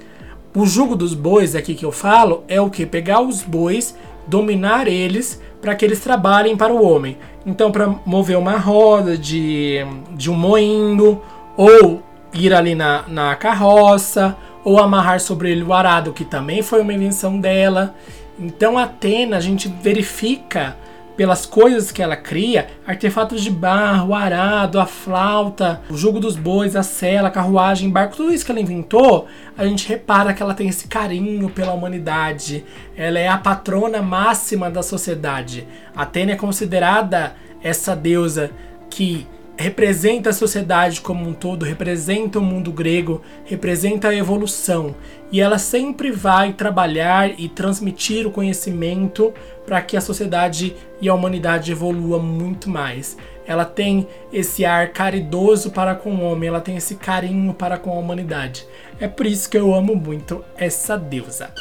O 0.56 0.66
jugo 0.66 0.96
dos 0.96 1.14
bois 1.14 1.56
aqui 1.56 1.76
que 1.76 1.86
eu 1.86 1.92
falo 1.92 2.44
é 2.48 2.60
o 2.60 2.72
que? 2.72 2.84
Pegar 2.84 3.22
os 3.22 3.44
bois, 3.44 3.96
dominar 4.26 4.88
eles 4.88 5.40
para 5.62 5.76
que 5.76 5.86
eles 5.86 6.00
trabalhem 6.00 6.58
para 6.58 6.74
o 6.74 6.84
homem. 6.84 7.16
Então, 7.46 7.72
para 7.72 7.94
mover 8.08 8.40
uma 8.40 8.58
roda 8.58 9.16
de, 9.16 9.86
de 10.16 10.32
um 10.32 10.36
moinho, 10.36 11.22
ou 11.56 12.02
ir 12.36 12.54
ali 12.54 12.76
na, 12.76 13.04
na 13.08 13.36
carroça, 13.36 14.36
ou 14.64 14.80
amarrar 14.80 15.20
sobre 15.20 15.52
ele 15.52 15.64
o 15.64 15.74
arado, 15.74 16.12
que 16.12 16.26
também 16.26 16.64
foi 16.64 16.82
uma 16.82 16.94
invenção 16.94 17.40
dela. 17.40 17.96
Então, 18.38 18.78
Atena, 18.78 19.38
a 19.38 19.40
gente 19.40 19.68
verifica 19.68 20.76
pelas 21.16 21.46
coisas 21.46 21.92
que 21.92 22.02
ela 22.02 22.18
cria, 22.18 22.68
artefatos 22.86 23.42
de 23.42 23.50
barro, 23.50 24.14
arado, 24.14 24.80
a 24.80 24.86
flauta, 24.86 25.82
o 25.90 25.96
jugo 25.96 26.20
dos 26.20 26.36
bois, 26.36 26.76
a 26.76 26.84
sela, 26.84 27.30
a 27.30 27.32
carruagem, 27.32 27.90
barco, 27.90 28.18
tudo 28.18 28.34
isso 28.34 28.46
que 28.46 28.52
ela 28.52 28.60
inventou, 28.60 29.28
a 29.58 29.66
gente 29.66 29.88
repara 29.88 30.34
que 30.34 30.44
ela 30.44 30.54
tem 30.54 30.68
esse 30.68 30.88
carinho 30.88 31.50
pela 31.50 31.72
humanidade. 31.72 32.66
Ela 32.98 33.20
é 33.20 33.28
a 33.28 33.38
patrona 33.38 34.02
máxima 34.02 34.70
da 34.70 34.84
sociedade. 34.84 35.66
Atena 35.96 36.34
é 36.34 36.36
considerada 36.36 37.36
essa 37.64 37.96
deusa 37.96 38.52
que 38.90 39.26
representa 39.58 40.30
a 40.30 40.34
sociedade 40.34 41.02
como 41.02 41.28
um 41.28 41.34
todo, 41.34 41.66
representa 41.66 42.40
o 42.40 42.42
mundo 42.42 42.72
grego, 42.72 43.22
representa 43.46 44.10
a 44.10 44.16
evolução. 44.16 44.96
E 45.32 45.42
ela 45.42 45.58
sempre 45.58 46.12
vai 46.12 46.54
trabalhar 46.54 47.40
e 47.40 47.50
transmitir 47.50 48.28
o 48.28 48.32
conhecimento 48.32 49.34
para 49.66 49.82
que 49.82 49.98
a 49.98 50.02
sociedade 50.02 50.76
e 51.02 51.10
a 51.10 51.14
humanidade 51.14 51.72
evolua 51.72 52.20
muito 52.20 52.70
mais. 52.70 53.18
Ela 53.48 53.66
tem 53.66 54.08
esse 54.32 54.66
ar 54.66 54.90
caridoso 54.90 55.72
para 55.72 55.96
com 55.96 56.16
o 56.16 56.22
homem, 56.22 56.50
ela 56.50 56.62
tem 56.62 56.76
esse 56.76 56.96
carinho 56.96 57.54
para 57.54 57.78
com 57.78 57.92
a 57.92 58.00
humanidade. 58.00 58.66
É 59.00 59.08
por 59.08 59.26
isso 59.26 59.50
que 59.50 59.58
eu 59.58 59.74
amo 59.74 59.96
muito 59.96 60.44
essa 60.58 60.98
deusa. 60.98 61.52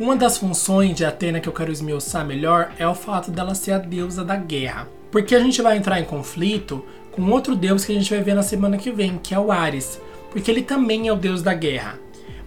Uma 0.00 0.16
das 0.16 0.38
funções 0.38 0.96
de 0.96 1.04
Atena 1.04 1.40
que 1.40 1.48
eu 1.48 1.52
quero 1.52 1.70
esmiuçar 1.70 2.24
melhor 2.24 2.72
é 2.78 2.88
o 2.88 2.94
fato 2.94 3.30
dela 3.30 3.54
ser 3.54 3.72
a 3.72 3.78
deusa 3.78 4.24
da 4.24 4.34
guerra. 4.34 4.88
Porque 5.10 5.34
a 5.34 5.40
gente 5.40 5.60
vai 5.60 5.76
entrar 5.76 6.00
em 6.00 6.06
conflito 6.06 6.82
com 7.12 7.30
outro 7.30 7.54
deus 7.54 7.84
que 7.84 7.92
a 7.92 7.94
gente 7.94 8.08
vai 8.08 8.22
ver 8.22 8.32
na 8.32 8.42
semana 8.42 8.78
que 8.78 8.90
vem, 8.90 9.18
que 9.18 9.34
é 9.34 9.38
o 9.38 9.52
Ares, 9.52 10.00
porque 10.30 10.50
ele 10.50 10.62
também 10.62 11.08
é 11.08 11.12
o 11.12 11.16
deus 11.16 11.42
da 11.42 11.52
guerra. 11.52 11.98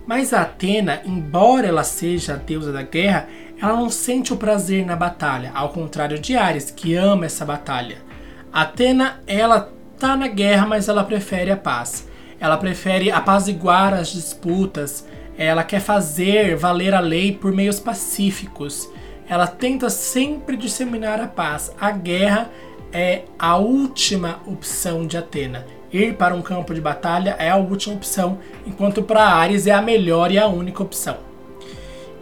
Mas 0.07 0.33
a 0.33 0.41
Atena, 0.41 1.03
embora 1.05 1.67
ela 1.67 1.83
seja 1.83 2.33
a 2.33 2.37
deusa 2.37 2.71
da 2.71 2.81
guerra, 2.81 3.29
ela 3.61 3.75
não 3.75 3.87
sente 3.87 4.33
o 4.33 4.37
prazer 4.37 4.83
na 4.83 4.95
batalha, 4.95 5.51
ao 5.53 5.69
contrário 5.69 6.17
de 6.17 6.35
Ares, 6.35 6.71
que 6.71 6.95
ama 6.95 7.27
essa 7.27 7.45
batalha. 7.45 7.97
A 8.51 8.63
Atena, 8.63 9.21
ela 9.27 9.71
tá 9.99 10.17
na 10.17 10.27
guerra, 10.27 10.65
mas 10.65 10.89
ela 10.89 11.03
prefere 11.03 11.51
a 11.51 11.57
paz. 11.57 12.09
Ela 12.39 12.57
prefere 12.57 13.11
apaziguar 13.11 13.93
as 13.93 14.07
disputas, 14.07 15.05
ela 15.43 15.63
quer 15.63 15.79
fazer 15.79 16.55
valer 16.55 16.93
a 16.93 16.99
lei 16.99 17.31
por 17.31 17.51
meios 17.51 17.79
pacíficos. 17.79 18.89
Ela 19.27 19.47
tenta 19.47 19.89
sempre 19.89 20.57
disseminar 20.57 21.19
a 21.19 21.27
paz. 21.27 21.73
A 21.79 21.91
guerra 21.91 22.49
é 22.91 23.23
a 23.39 23.57
última 23.57 24.39
opção 24.45 25.07
de 25.07 25.17
Atena. 25.17 25.65
Ir 25.91 26.15
para 26.15 26.35
um 26.35 26.41
campo 26.41 26.73
de 26.73 26.81
batalha 26.81 27.35
é 27.37 27.49
a 27.49 27.55
última 27.55 27.95
opção, 27.95 28.39
enquanto 28.65 29.03
para 29.03 29.25
Ares 29.25 29.67
é 29.67 29.71
a 29.71 29.81
melhor 29.81 30.31
e 30.31 30.39
a 30.39 30.47
única 30.47 30.81
opção. 30.81 31.17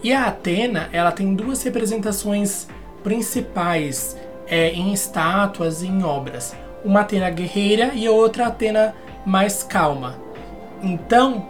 E 0.04 0.12
a 0.14 0.26
Atena, 0.26 0.90
ela 0.92 1.12
tem 1.12 1.34
duas 1.36 1.62
representações 1.64 2.68
principais 3.04 4.18
é, 4.48 4.72
em 4.72 4.94
estátuas 4.94 5.84
e 5.84 5.88
em 5.88 6.04
obras. 6.04 6.56
Uma 6.84 7.02
Atena 7.02 7.30
guerreira 7.30 7.92
e 7.94 8.10
outra 8.10 8.48
Atena 8.48 8.96
mais 9.26 9.64
calma. 9.64 10.16
Então, 10.82 11.48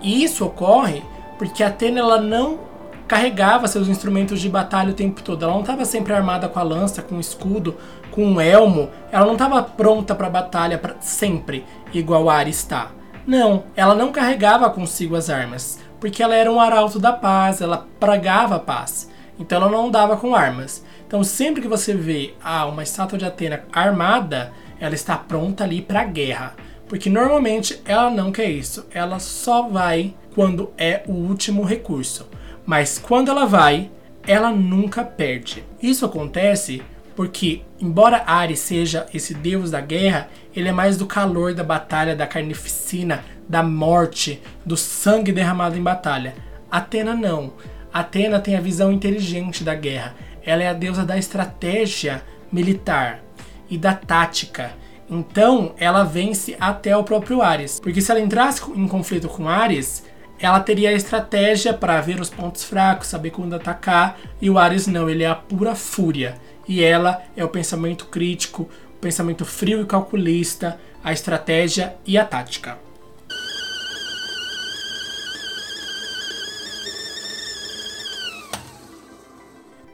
e 0.00 0.22
isso 0.22 0.44
ocorre 0.44 1.02
porque 1.38 1.62
a 1.62 1.68
Atena 1.68 2.00
ela 2.00 2.20
não 2.20 2.58
carregava 3.06 3.66
seus 3.66 3.88
instrumentos 3.88 4.40
de 4.40 4.48
batalha 4.48 4.90
o 4.90 4.94
tempo 4.94 5.22
todo. 5.22 5.42
Ela 5.42 5.54
não 5.54 5.62
estava 5.62 5.84
sempre 5.84 6.12
armada 6.12 6.48
com 6.48 6.58
a 6.58 6.62
lança, 6.62 7.00
com 7.00 7.16
o 7.16 7.20
escudo, 7.20 7.76
com 8.10 8.24
um 8.24 8.40
elmo. 8.40 8.90
Ela 9.10 9.24
não 9.24 9.32
estava 9.32 9.62
pronta 9.62 10.14
para 10.14 10.28
batalha 10.28 10.76
pra 10.76 10.96
sempre, 11.00 11.64
igual 11.92 12.28
Ares 12.28 12.58
está. 12.58 12.90
Não, 13.26 13.64
ela 13.74 13.94
não 13.94 14.12
carregava 14.12 14.70
consigo 14.70 15.16
as 15.16 15.30
armas, 15.30 15.78
porque 16.00 16.22
ela 16.22 16.34
era 16.34 16.50
um 16.50 16.60
arauto 16.60 16.98
da 16.98 17.12
paz, 17.12 17.60
ela 17.60 17.86
pregava 17.98 18.56
a 18.56 18.60
paz. 18.60 19.10
Então 19.38 19.60
ela 19.60 19.70
não 19.70 19.86
andava 19.86 20.16
com 20.16 20.34
armas. 20.34 20.84
Então 21.06 21.22
sempre 21.24 21.62
que 21.62 21.68
você 21.68 21.94
vê 21.94 22.34
ah, 22.42 22.66
uma 22.66 22.82
estátua 22.82 23.18
de 23.18 23.24
Atena 23.24 23.64
armada, 23.72 24.52
ela 24.80 24.94
está 24.94 25.16
pronta 25.16 25.64
ali 25.64 25.80
para 25.80 26.00
a 26.00 26.04
guerra. 26.04 26.54
Porque 26.88 27.10
normalmente 27.10 27.80
ela 27.84 28.10
não 28.10 28.32
quer 28.32 28.50
isso. 28.50 28.86
Ela 28.92 29.18
só 29.18 29.68
vai 29.68 30.14
quando 30.34 30.72
é 30.78 31.02
o 31.06 31.12
último 31.12 31.62
recurso. 31.62 32.26
Mas 32.64 32.98
quando 32.98 33.30
ela 33.30 33.44
vai, 33.44 33.90
ela 34.26 34.50
nunca 34.50 35.04
perde. 35.04 35.64
Isso 35.82 36.04
acontece 36.04 36.82
porque, 37.16 37.62
embora 37.80 38.22
Ares 38.26 38.60
seja 38.60 39.06
esse 39.12 39.34
deus 39.34 39.72
da 39.72 39.80
guerra, 39.80 40.28
ele 40.54 40.68
é 40.68 40.72
mais 40.72 40.96
do 40.96 41.04
calor 41.04 41.52
da 41.52 41.64
batalha, 41.64 42.14
da 42.14 42.28
carnificina, 42.28 43.24
da 43.48 43.62
morte, 43.62 44.40
do 44.64 44.76
sangue 44.76 45.32
derramado 45.32 45.76
em 45.76 45.82
batalha. 45.82 46.34
Atena 46.70 47.14
não. 47.14 47.54
Atena 47.92 48.38
tem 48.38 48.54
a 48.54 48.60
visão 48.60 48.92
inteligente 48.92 49.64
da 49.64 49.74
guerra. 49.74 50.14
Ela 50.44 50.62
é 50.62 50.68
a 50.68 50.72
deusa 50.72 51.04
da 51.04 51.18
estratégia 51.18 52.22
militar 52.52 53.20
e 53.68 53.76
da 53.76 53.94
tática. 53.94 54.72
Então, 55.10 55.74
ela 55.78 56.04
vence 56.04 56.56
até 56.60 56.96
o 56.96 57.04
próprio 57.04 57.40
Ares. 57.40 57.80
Porque 57.80 58.00
se 58.00 58.10
ela 58.10 58.20
entrasse 58.20 58.62
em 58.72 58.86
conflito 58.86 59.28
com 59.28 59.48
Ares, 59.48 60.04
ela 60.38 60.60
teria 60.60 60.90
a 60.90 60.94
estratégia 60.94 61.72
para 61.72 62.00
ver 62.00 62.20
os 62.20 62.30
pontos 62.30 62.62
fracos, 62.62 63.08
saber 63.08 63.30
quando 63.30 63.54
atacar, 63.54 64.18
e 64.40 64.50
o 64.50 64.58
Ares 64.58 64.86
não, 64.86 65.08
ele 65.08 65.24
é 65.24 65.28
a 65.28 65.34
pura 65.34 65.74
fúria. 65.74 66.36
E 66.68 66.82
ela 66.82 67.22
é 67.36 67.44
o 67.44 67.48
pensamento 67.48 68.06
crítico, 68.06 68.68
o 68.96 68.98
pensamento 69.00 69.44
frio 69.44 69.80
e 69.80 69.86
calculista, 69.86 70.78
a 71.02 71.12
estratégia 71.12 71.96
e 72.06 72.18
a 72.18 72.24
tática. 72.24 72.78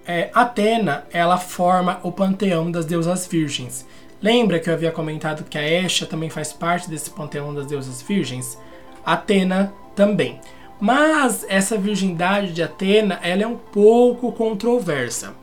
É, 0.06 0.30
Atena, 0.34 1.06
ela 1.10 1.38
forma 1.38 1.98
o 2.02 2.12
panteão 2.12 2.70
das 2.70 2.84
deusas 2.84 3.26
virgens. 3.26 3.86
Lembra 4.24 4.58
que 4.58 4.70
eu 4.70 4.72
havia 4.72 4.90
comentado 4.90 5.44
que 5.44 5.58
a 5.58 5.62
Esha 5.62 6.06
também 6.06 6.30
faz 6.30 6.50
parte 6.50 6.88
desse 6.88 7.10
panteão 7.10 7.52
das 7.52 7.66
deusas 7.66 8.00
virgens? 8.00 8.58
Atena 9.04 9.74
também. 9.94 10.40
Mas 10.80 11.44
essa 11.46 11.76
virgindade 11.76 12.50
de 12.54 12.62
Atena 12.62 13.20
ela 13.22 13.42
é 13.42 13.46
um 13.46 13.58
pouco 13.58 14.32
controversa. 14.32 15.34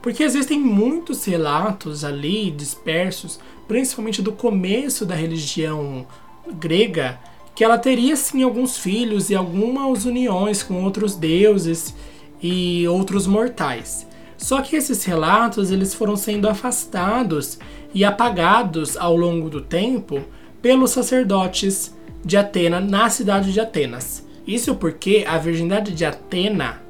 Porque 0.00 0.22
existem 0.22 0.58
muitos 0.58 1.22
relatos 1.26 2.02
ali 2.02 2.50
dispersos, 2.50 3.38
principalmente 3.68 4.22
do 4.22 4.32
começo 4.32 5.04
da 5.04 5.14
religião 5.14 6.06
grega, 6.50 7.20
que 7.54 7.62
ela 7.62 7.76
teria 7.76 8.16
sim 8.16 8.42
alguns 8.42 8.78
filhos 8.78 9.28
e 9.28 9.34
algumas 9.34 10.06
uniões 10.06 10.62
com 10.62 10.82
outros 10.82 11.14
deuses 11.14 11.94
e 12.40 12.88
outros 12.88 13.26
mortais. 13.26 14.06
Só 14.38 14.62
que 14.62 14.74
esses 14.74 15.04
relatos 15.04 15.70
eles 15.70 15.92
foram 15.92 16.16
sendo 16.16 16.48
afastados 16.48 17.58
e 17.94 18.04
apagados 18.04 18.96
ao 18.96 19.16
longo 19.16 19.50
do 19.50 19.60
tempo 19.60 20.22
pelos 20.62 20.90
sacerdotes 20.90 21.94
de 22.24 22.36
Atena 22.36 22.80
na 22.80 23.08
cidade 23.08 23.52
de 23.52 23.60
Atenas. 23.60 24.26
Isso 24.46 24.74
porque 24.74 25.24
a 25.26 25.38
virgindade 25.38 25.92
de 25.92 26.04
Atena 26.04 26.82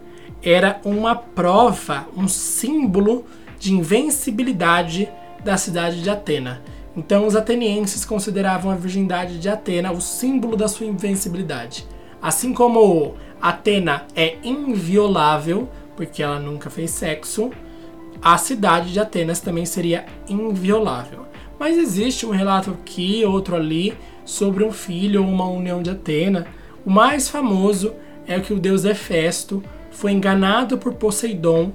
era 0.42 0.80
uma 0.84 1.14
prova, 1.14 2.06
um 2.16 2.26
símbolo 2.26 3.24
de 3.58 3.72
invencibilidade 3.72 5.08
da 5.44 5.56
cidade 5.56 6.02
de 6.02 6.10
Atena. 6.10 6.62
Então, 6.96 7.26
os 7.26 7.36
atenienses 7.36 8.04
consideravam 8.04 8.70
a 8.70 8.74
virgindade 8.74 9.38
de 9.38 9.48
Atena 9.48 9.92
o 9.92 10.00
símbolo 10.00 10.56
da 10.56 10.68
sua 10.68 10.86
invencibilidade. 10.86 11.86
Assim 12.20 12.52
como 12.52 13.14
Atena 13.40 14.06
é 14.14 14.36
inviolável, 14.42 15.68
porque 15.96 16.22
ela 16.22 16.40
nunca 16.40 16.68
fez 16.68 16.90
sexo, 16.90 17.50
a 18.22 18.36
cidade 18.36 18.92
de 18.92 19.00
Atenas 19.00 19.40
também 19.40 19.64
seria 19.64 20.04
inviolável. 20.28 21.26
Mas 21.58 21.76
existe 21.76 22.24
um 22.24 22.30
relato 22.30 22.70
aqui, 22.70 23.24
outro 23.24 23.56
ali, 23.56 23.94
sobre 24.24 24.64
um 24.64 24.72
filho 24.72 25.22
ou 25.22 25.28
uma 25.28 25.46
união 25.48 25.82
de 25.82 25.90
Atena. 25.90 26.46
O 26.84 26.90
mais 26.90 27.28
famoso 27.28 27.92
é 28.26 28.38
que 28.40 28.52
o 28.52 28.58
deus 28.58 28.84
Hefesto 28.84 29.62
foi 29.90 30.12
enganado 30.12 30.78
por 30.78 30.94
Poseidon 30.94 31.72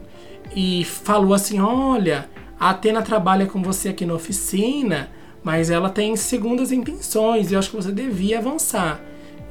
e 0.55 0.83
falou 0.83 1.33
assim: 1.33 1.59
Olha, 1.59 2.29
a 2.59 2.71
Atena 2.71 3.01
trabalha 3.01 3.45
com 3.45 3.61
você 3.61 3.89
aqui 3.89 4.05
na 4.05 4.13
oficina, 4.13 5.09
mas 5.43 5.69
ela 5.69 5.89
tem 5.89 6.15
segundas 6.15 6.71
intenções 6.71 7.51
e 7.51 7.53
eu 7.53 7.59
acho 7.59 7.69
que 7.69 7.75
você 7.75 7.91
devia 7.91 8.39
avançar. 8.39 9.01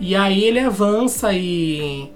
E 0.00 0.16
aí 0.16 0.42
ele 0.42 0.58
avança 0.58 1.32
e 1.32 2.10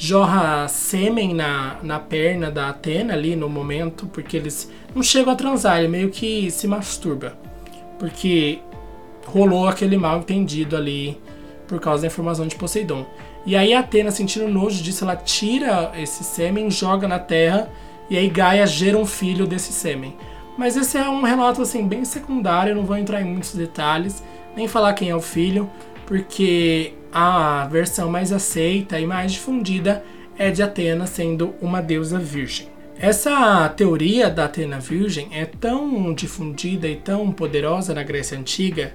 jorra 0.00 0.66
sêmen 0.66 1.34
na, 1.34 1.76
na 1.82 1.98
perna 1.98 2.50
da 2.50 2.70
Atena 2.70 3.12
ali 3.12 3.36
no 3.36 3.50
momento, 3.50 4.06
porque 4.06 4.34
eles 4.34 4.72
não 4.94 5.02
chegam 5.02 5.30
a 5.30 5.36
transar, 5.36 5.78
ele 5.78 5.88
meio 5.88 6.08
que 6.08 6.50
se 6.50 6.66
masturba. 6.66 7.36
Porque 7.98 8.60
rolou 9.26 9.68
aquele 9.68 9.98
mal 9.98 10.20
entendido 10.20 10.74
ali 10.74 11.20
por 11.68 11.78
causa 11.78 12.00
da 12.00 12.06
informação 12.06 12.46
de 12.46 12.56
Poseidon. 12.56 13.04
E 13.44 13.54
aí 13.54 13.74
Atena, 13.74 14.10
sentindo 14.10 14.48
nojo 14.48 14.82
disso, 14.82 15.04
ela 15.04 15.16
tira 15.16 15.92
esse 15.94 16.24
sêmen, 16.24 16.70
joga 16.70 17.06
na 17.06 17.18
terra, 17.18 17.70
e 18.08 18.16
aí 18.16 18.30
Gaia 18.30 18.66
gera 18.66 18.96
um 18.96 19.04
filho 19.04 19.46
desse 19.46 19.70
sêmen. 19.70 20.16
Mas 20.56 20.78
esse 20.78 20.96
é 20.96 21.06
um 21.10 21.20
relato 21.20 21.60
assim 21.60 21.86
bem 21.86 22.06
secundário, 22.06 22.74
não 22.74 22.86
vou 22.86 22.96
entrar 22.96 23.20
em 23.20 23.26
muitos 23.26 23.54
detalhes, 23.54 24.24
nem 24.56 24.66
falar 24.66 24.94
quem 24.94 25.10
é 25.10 25.14
o 25.14 25.20
filho, 25.20 25.70
porque 26.06 26.94
a 27.12 27.66
versão 27.66 28.10
mais 28.10 28.32
aceita 28.32 28.98
e 28.98 29.06
mais 29.06 29.32
difundida 29.32 30.04
é 30.38 30.50
de 30.50 30.62
Atena 30.62 31.06
sendo 31.06 31.54
uma 31.60 31.82
deusa 31.82 32.18
virgem. 32.18 32.68
Essa 32.98 33.68
teoria 33.70 34.28
da 34.28 34.44
Atena 34.44 34.78
virgem 34.78 35.28
é 35.32 35.46
tão 35.46 36.12
difundida 36.14 36.86
e 36.86 36.96
tão 36.96 37.32
poderosa 37.32 37.94
na 37.94 38.02
Grécia 38.02 38.38
Antiga 38.38 38.94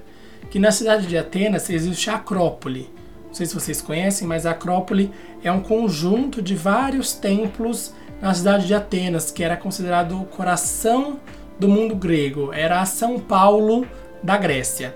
que 0.50 0.58
na 0.58 0.70
cidade 0.70 1.06
de 1.06 1.18
Atenas 1.18 1.68
existe 1.68 2.08
a 2.08 2.14
Acrópole. 2.14 2.88
Não 3.26 3.34
sei 3.34 3.46
se 3.46 3.54
vocês 3.54 3.82
conhecem, 3.82 4.26
mas 4.26 4.46
a 4.46 4.52
Acrópole 4.52 5.10
é 5.42 5.50
um 5.50 5.60
conjunto 5.60 6.40
de 6.40 6.54
vários 6.54 7.12
templos 7.12 7.92
na 8.22 8.32
cidade 8.32 8.66
de 8.66 8.74
Atenas, 8.74 9.30
que 9.30 9.44
era 9.44 9.56
considerado 9.56 10.20
o 10.20 10.24
coração 10.24 11.20
do 11.58 11.68
mundo 11.68 11.94
grego, 11.94 12.52
era 12.52 12.80
a 12.80 12.86
São 12.86 13.18
Paulo 13.18 13.86
da 14.22 14.36
Grécia. 14.36 14.94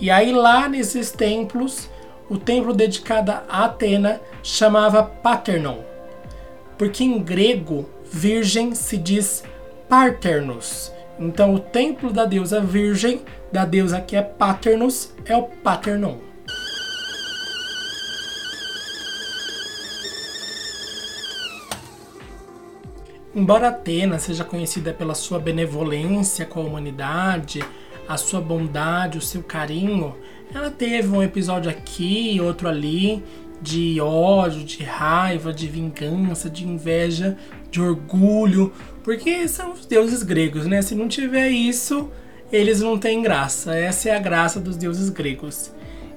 E 0.00 0.10
aí 0.10 0.32
lá 0.32 0.68
nesses 0.68 1.10
templos, 1.10 1.88
o 2.28 2.36
templo 2.36 2.74
dedicado 2.74 3.32
a 3.32 3.64
Atena 3.64 4.20
chamava 4.42 5.02
Paternon, 5.02 5.78
porque 6.76 7.02
em 7.02 7.18
grego 7.22 7.88
virgem 8.10 8.74
se 8.74 8.96
diz 8.96 9.42
Paternos. 9.88 10.92
Então 11.18 11.54
o 11.54 11.58
templo 11.58 12.12
da 12.12 12.24
deusa 12.24 12.60
virgem, 12.60 13.22
da 13.50 13.64
deusa 13.64 14.00
que 14.00 14.14
é 14.14 14.22
Paternos, 14.22 15.12
é 15.24 15.36
o 15.36 15.44
Paternon. 15.44 16.18
Embora 23.34 23.68
Atena 23.68 24.18
seja 24.18 24.44
conhecida 24.44 24.92
pela 24.92 25.14
sua 25.14 25.38
benevolência 25.38 26.44
com 26.44 26.60
a 26.60 26.64
humanidade, 26.64 27.64
a 28.08 28.16
sua 28.16 28.40
bondade, 28.40 29.18
o 29.18 29.22
seu 29.22 29.42
carinho, 29.42 30.16
ela 30.54 30.70
teve 30.70 31.08
um 31.08 31.22
episódio 31.22 31.70
aqui 31.70 32.32
e 32.32 32.40
outro 32.40 32.66
ali 32.68 33.22
de 33.60 34.00
ódio, 34.00 34.64
de 34.64 34.82
raiva, 34.82 35.52
de 35.52 35.66
vingança, 35.66 36.48
de 36.48 36.66
inveja, 36.66 37.36
de 37.70 37.80
orgulho, 37.82 38.72
porque 39.02 39.46
são 39.46 39.72
os 39.72 39.84
deuses 39.84 40.22
gregos, 40.22 40.66
né? 40.66 40.80
Se 40.80 40.94
não 40.94 41.08
tiver 41.08 41.48
isso, 41.50 42.08
eles 42.50 42.80
não 42.80 42.98
têm 42.98 43.20
graça. 43.20 43.74
Essa 43.74 44.10
é 44.10 44.16
a 44.16 44.20
graça 44.20 44.58
dos 44.58 44.76
deuses 44.76 45.10
gregos. 45.10 45.72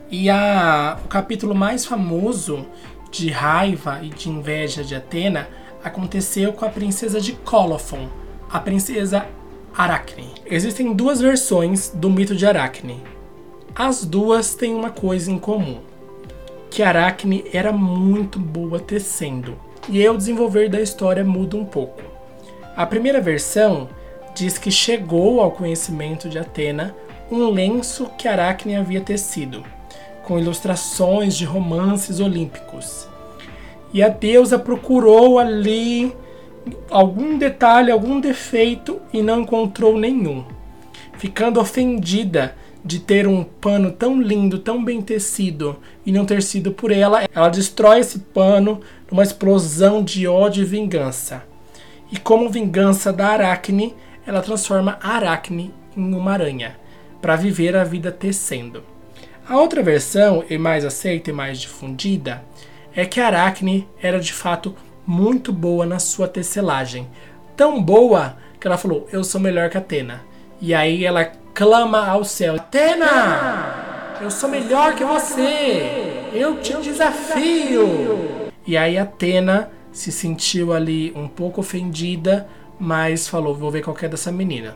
E 0.10 0.30
a, 0.30 0.98
o 1.04 1.08
capítulo 1.08 1.56
mais 1.56 1.86
famoso 1.86 2.66
de 3.12 3.30
raiva 3.30 4.00
e 4.04 4.10
de 4.10 4.30
inveja 4.30 4.84
de 4.84 4.96
Atena 4.96 5.50
aconteceu 5.84 6.54
com 6.54 6.64
a 6.64 6.70
princesa 6.70 7.20
de 7.20 7.34
Colophon, 7.34 8.08
a 8.50 8.60
princesa 8.60 9.26
Aracne. 9.76 10.34
Existem 10.46 10.94
duas 10.94 11.22
versões 11.22 11.90
do 11.90 12.10
mito 12.10 12.36
de 12.36 12.46
Aracne. 12.46 13.02
As 13.74 14.04
duas 14.04 14.54
têm 14.54 14.76
uma 14.76 14.90
coisa 14.90 15.32
em 15.32 15.40
comum: 15.40 15.80
que 16.70 16.84
Aracne 16.84 17.46
era 17.54 17.72
muito 17.72 18.38
boa 18.38 18.80
tecendo, 18.80 19.58
e 19.88 20.08
o 20.08 20.18
desenvolver 20.18 20.70
da 20.70 20.82
história 20.82 21.24
muda 21.24 21.56
um 21.56 21.66
pouco. 21.66 22.02
A 22.76 22.86
primeira 22.86 23.22
versão 23.22 23.90
diz 24.36 24.58
que 24.58 24.72
chegou 24.72 25.40
ao 25.40 25.52
conhecimento 25.52 26.30
de 26.30 26.38
Atena 26.38 26.96
um 27.32 27.50
lenço 27.50 28.10
que 28.18 28.28
Aracne 28.28 28.76
havia 28.76 29.00
tecido, 29.00 29.64
com 30.24 30.38
ilustrações 30.38 31.36
de 31.36 31.46
romances 31.46 32.20
olímpicos. 32.20 33.08
E 33.94 34.04
a 34.04 34.10
deusa 34.10 34.60
procurou 34.60 35.40
ali 35.40 36.14
algum 36.90 37.38
detalhe, 37.38 37.92
algum 37.92 38.20
defeito 38.20 39.02
e 39.14 39.22
não 39.22 39.42
encontrou 39.42 39.98
nenhum. 39.98 40.44
Ficando 41.18 41.60
ofendida 41.60 42.56
de 42.84 43.00
ter 43.00 43.28
um 43.28 43.44
pano 43.44 43.92
tão 43.92 44.22
lindo, 44.22 44.58
tão 44.60 44.84
bem 44.84 45.02
tecido 45.02 45.78
e 46.06 46.12
não 46.12 46.26
ter 46.26 46.42
sido 46.42 46.72
por 46.72 46.92
ela, 46.92 47.24
ela 47.34 47.50
destrói 47.50 48.00
esse 48.00 48.20
pano 48.20 48.82
numa 49.10 49.24
explosão 49.24 50.04
de 50.04 50.28
ódio 50.28 50.64
e 50.64 50.66
vingança. 50.66 51.44
E 52.12 52.18
como 52.18 52.50
vingança 52.50 53.14
da 53.14 53.28
Aracne, 53.28 53.96
ela 54.26 54.42
transforma 54.42 54.98
a 55.02 55.16
Aracne 55.16 55.74
em 55.96 56.14
uma 56.14 56.32
aranha 56.32 56.76
para 57.22 57.36
viver 57.36 57.76
a 57.76 57.84
vida 57.84 58.12
tecendo. 58.12 58.84
A 59.48 59.58
outra 59.58 59.84
versão, 59.84 60.44
e 60.50 60.58
mais 60.58 60.84
aceita 60.84 61.30
e 61.30 61.34
mais 61.34 61.60
difundida, 61.60 62.44
é 62.96 63.06
que 63.06 63.20
Aracne 63.20 63.88
era 64.02 64.20
de 64.20 64.34
fato 64.34 64.76
muito 65.06 65.52
boa 65.52 65.86
na 65.86 66.00
sua 66.00 66.28
tecelagem. 66.28 67.08
Tão 67.56 67.82
boa 67.82 68.38
que 68.60 68.68
ela 68.68 68.78
falou: 68.78 69.08
Eu 69.12 69.24
sou 69.24 69.42
melhor 69.42 69.70
que 69.70 69.78
Atena. 69.78 70.22
E 70.60 70.74
aí 70.74 71.04
ela 71.04 71.26
clama 71.54 72.08
ao 72.08 72.24
céu: 72.24 72.56
Atena, 72.56 74.18
eu 74.22 74.30
sou 74.30 74.50
melhor 74.50 74.96
que 74.96 75.04
você. 75.04 76.30
Eu 76.34 76.60
te 76.62 76.74
desafio. 76.78 78.52
E 78.66 78.78
aí 78.78 78.98
Atena 78.98 79.72
se 79.92 80.12
sentiu 80.12 80.72
ali 80.72 81.12
um 81.16 81.28
pouco 81.28 81.62
ofendida, 81.62 82.48
mas 82.80 83.28
falou: 83.28 83.56
Vou 83.56 83.72
ver 83.72 83.82
qual 83.84 83.98
é 84.02 84.08
dessa 84.08 84.32
menina. 84.32 84.76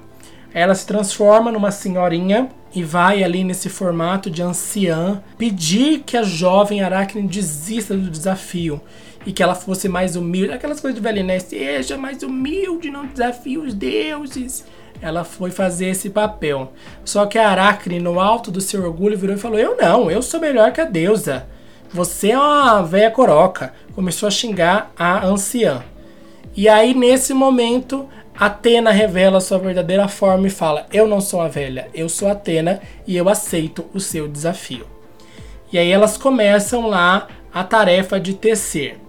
Ela 0.54 0.74
se 0.74 0.88
transforma 0.88 1.52
numa 1.52 1.70
senhorinha 1.70 2.50
e 2.74 2.82
vai 2.82 3.24
ali 3.24 3.44
nesse 3.44 3.68
formato 3.68 4.30
de 4.30 4.42
anciã 4.42 5.22
pedir 5.38 6.00
que 6.06 6.16
a 6.16 6.24
jovem 6.24 6.82
Aracne 6.82 7.28
desista 7.28 7.94
do 7.94 8.10
desafio 8.10 8.82
e 9.26 9.32
que 9.32 9.42
ela 9.42 9.56
fosse 9.56 9.90
mais 9.90 10.16
humilde. 10.16 10.54
Aquelas 10.54 10.80
coisas 10.80 10.96
de 10.96 11.02
velha, 11.02 11.24
né? 11.24 11.40
Seja 11.40 11.98
mais 11.98 12.22
humilde, 12.24 12.92
não 12.92 13.06
desafie 13.06 13.58
os 13.58 13.74
deuses. 13.74 14.66
Ela 15.02 15.24
foi 15.24 15.52
fazer 15.52 15.88
esse 15.88 16.10
papel. 16.10 16.72
Só 17.04 17.26
que 17.26 17.38
a 17.38 17.50
Aracne, 17.50 18.00
no 18.00 18.20
alto 18.20 18.52
do 18.52 18.62
seu 18.62 18.84
orgulho, 18.84 19.18
virou 19.18 19.36
e 19.36 19.40
falou: 19.40 19.60
Eu 19.60 19.76
não, 19.76 20.10
eu 20.10 20.22
sou 20.22 20.40
melhor 20.40 20.72
que 20.72 20.82
a 20.82 20.86
deusa. 20.86 21.48
Você 21.92 22.32
é 22.32 22.38
uma 22.38 22.82
velha 22.82 23.12
coroca. 23.12 23.74
Começou 23.94 24.28
a 24.28 24.32
xingar 24.32 24.92
a 24.98 25.26
anciã. 25.26 25.84
E 26.56 26.70
aí, 26.70 26.94
nesse 26.94 27.34
momento, 27.34 28.08
Atena 28.38 28.92
revela 28.92 29.40
sua 29.40 29.58
verdadeira 29.58 30.08
forma 30.08 30.48
e 30.48 30.52
fala: 30.52 30.86
Eu 30.92 31.08
não 31.08 31.22
sou 31.22 31.42
a 31.42 31.48
velha, 31.48 31.90
eu 31.94 32.10
sou 32.10 32.30
Atena 32.30 32.82
e 33.08 33.16
eu 33.16 33.30
aceito 33.30 33.86
o 33.94 34.00
seu 34.00 34.28
desafio. 34.28 34.86
E 35.72 35.78
aí 35.78 35.92
elas 35.92 36.18
começam 36.18 36.88
lá 36.88 37.28
a 37.54 37.64
tarefa 37.64 38.20
de 38.20 38.34
tecer. 38.34 39.05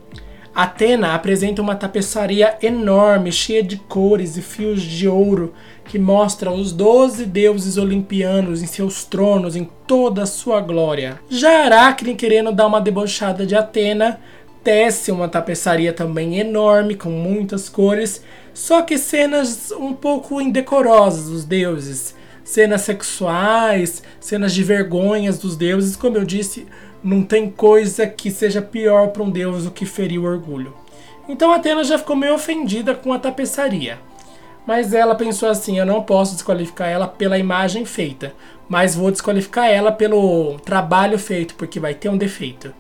Atena 0.57 1.13
apresenta 1.13 1.61
uma 1.61 1.75
tapeçaria 1.75 2.57
enorme, 2.63 3.31
cheia 3.31 3.63
de 3.63 3.77
cores 3.77 4.39
e 4.39 4.41
fios 4.41 4.81
de 4.81 5.07
ouro, 5.07 5.53
que 5.85 5.99
mostra 5.99 6.51
os 6.51 6.73
doze 6.73 7.27
deuses 7.27 7.77
olimpianos 7.77 8.63
em 8.63 8.67
seus 8.67 9.05
tronos 9.05 9.55
em 9.55 9.69
toda 9.87 10.23
a 10.23 10.27
sua 10.27 10.63
glória. 10.63 11.21
Já 11.29 11.67
Aracne, 11.67 12.15
querendo 12.15 12.53
dar 12.53 12.69
uma 12.69 12.81
debochada 12.81 13.45
de 13.45 13.55
Atena, 13.55 14.19
tece 14.65 15.13
uma 15.13 15.29
tapeçaria 15.29 15.93
também 15.93 16.39
enorme, 16.39 16.95
com 16.95 17.11
muitas 17.11 17.69
cores, 17.69 18.23
só 18.55 18.81
que 18.81 18.97
cenas 18.97 19.71
um 19.73 19.93
pouco 19.93 20.41
indecorosas 20.41 21.29
dos 21.29 21.45
deuses. 21.45 22.15
Cenas 22.43 22.81
sexuais, 22.81 24.03
cenas 24.19 24.55
de 24.55 24.65
vergonhas 24.65 25.37
dos 25.37 25.55
deuses, 25.55 25.97
como 25.97 26.17
eu 26.17 26.25
disse, 26.25 26.67
não 27.07 27.23
tem 27.23 27.49
coisa 27.49 28.05
que 28.05 28.33
seja 28.33 28.61
pior 28.61 29.09
para 29.09 29.23
um 29.23 29.31
deus 29.31 29.63
do 29.63 29.71
que 29.71 29.87
ferir 29.87 30.21
o 30.21 30.25
orgulho. 30.25 30.75
Então 31.29 31.53
Atena 31.53 31.85
já 31.85 31.97
ficou 31.97 32.17
meio 32.17 32.35
ofendida 32.35 32.97
com 32.97 33.13
a 33.13 33.19
tapeçaria. 33.19 33.97
Mas 34.67 34.93
ela 34.93 35.15
pensou 35.15 35.49
assim: 35.49 35.79
eu 35.79 35.87
não 35.87 36.03
posso 36.03 36.35
desqualificar 36.35 36.89
ela 36.89 37.07
pela 37.07 37.39
imagem 37.39 37.85
feita, 37.85 38.35
mas 38.69 38.97
vou 38.97 39.13
desqualificar 39.13 39.67
ela 39.67 39.93
pelo 39.93 40.59
trabalho 40.65 41.17
feito, 41.17 41.55
porque 41.55 41.79
vai 41.79 41.95
ter 41.95 42.09
um 42.09 42.19
defeito. 42.19 42.75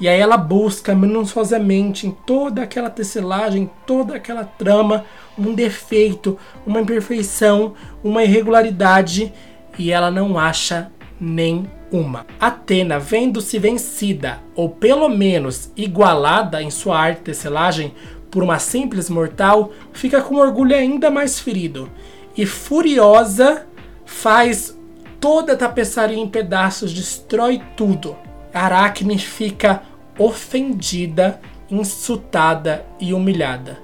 E 0.00 0.08
aí 0.08 0.18
ela 0.18 0.36
busca 0.36 0.92
minuciosamente 0.92 2.08
em 2.08 2.10
toda 2.10 2.62
aquela 2.62 2.90
tecelagem, 2.90 3.70
toda 3.86 4.16
aquela 4.16 4.42
trama, 4.44 5.04
um 5.38 5.54
defeito, 5.54 6.36
uma 6.66 6.80
imperfeição, 6.80 7.74
uma 8.02 8.24
irregularidade, 8.24 9.32
e 9.78 9.92
ela 9.92 10.10
não 10.10 10.36
acha 10.36 10.90
nem 11.20 11.70
uma. 11.90 12.26
Atena, 12.38 12.98
vendo-se 12.98 13.58
vencida, 13.58 14.40
ou 14.54 14.68
pelo 14.68 15.08
menos 15.08 15.70
igualada 15.76 16.62
em 16.62 16.70
sua 16.70 16.98
arte 16.98 17.22
tecelagem 17.22 17.94
por 18.30 18.42
uma 18.42 18.58
simples 18.58 19.10
mortal, 19.10 19.72
fica 19.92 20.20
com 20.20 20.36
orgulho 20.36 20.74
ainda 20.74 21.10
mais 21.10 21.40
ferido 21.40 21.90
e 22.36 22.46
furiosa 22.46 23.66
faz 24.06 24.76
toda 25.20 25.52
a 25.52 25.56
tapeçaria 25.56 26.18
em 26.18 26.28
pedaços, 26.28 26.92
destrói 26.92 27.60
tudo. 27.76 28.16
Aracne 28.52 29.18
fica 29.18 29.82
ofendida, 30.18 31.40
insultada 31.70 32.84
e 32.98 33.12
humilhada, 33.12 33.78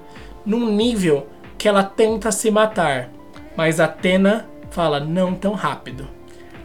num 0.45 0.71
nível 0.71 1.27
que 1.57 1.67
ela 1.67 1.83
tenta 1.83 2.31
se 2.31 2.51
matar, 2.51 3.09
mas 3.55 3.79
Atena 3.79 4.47
fala 4.69 4.99
não 4.99 5.33
tão 5.33 5.53
rápido. 5.53 6.16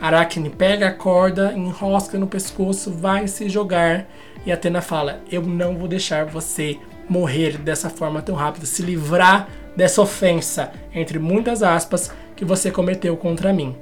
Aracne 0.02 0.50
pega 0.50 0.88
a 0.88 0.92
corda, 0.92 1.52
enrosca 1.52 2.18
no 2.18 2.26
pescoço, 2.26 2.90
vai 2.90 3.28
se 3.28 3.48
jogar. 3.48 4.04
E 4.44 4.50
Atena 4.50 4.80
fala: 4.80 5.20
Eu 5.30 5.42
não 5.42 5.76
vou 5.76 5.86
deixar 5.86 6.26
você 6.26 6.76
morrer 7.08 7.56
dessa 7.56 7.88
forma 7.88 8.20
tão 8.20 8.34
rápida, 8.34 8.66
se 8.66 8.82
livrar 8.82 9.48
dessa 9.76 10.02
ofensa, 10.02 10.72
entre 10.92 11.20
muitas 11.20 11.62
aspas, 11.62 12.12
que 12.34 12.44
você 12.44 12.68
cometeu 12.68 13.16
contra 13.16 13.52
mim. 13.52 13.76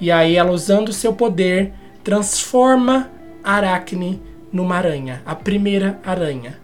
E 0.00 0.12
aí 0.12 0.36
ela, 0.36 0.52
usando 0.52 0.92
seu 0.92 1.12
poder, 1.12 1.72
transforma 2.04 3.10
Aracne 3.42 4.22
numa 4.52 4.76
aranha, 4.76 5.22
a 5.26 5.34
primeira 5.34 5.98
aranha. 6.04 6.56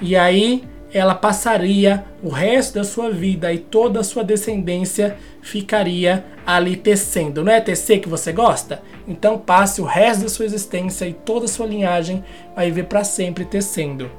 E 0.00 0.16
aí 0.16 0.64
ela 0.92 1.14
passaria 1.14 2.04
o 2.22 2.28
resto 2.28 2.74
da 2.74 2.84
sua 2.84 3.10
vida 3.10 3.52
e 3.52 3.58
toda 3.58 4.00
a 4.00 4.04
sua 4.04 4.22
descendência 4.22 5.16
ficaria 5.40 6.24
ali 6.46 6.76
tecendo. 6.76 7.42
Não 7.42 7.52
é 7.52 7.60
tecer 7.60 8.00
que 8.00 8.08
você 8.08 8.32
gosta? 8.32 8.82
Então 9.08 9.38
passe 9.38 9.80
o 9.80 9.84
resto 9.84 10.24
da 10.24 10.28
sua 10.28 10.44
existência 10.44 11.06
e 11.06 11.12
toda 11.12 11.46
a 11.46 11.48
sua 11.48 11.66
linhagem 11.66 12.22
vai 12.54 12.66
viver 12.66 12.84
para 12.84 13.04
sempre 13.04 13.44
tecendo. 13.44 14.10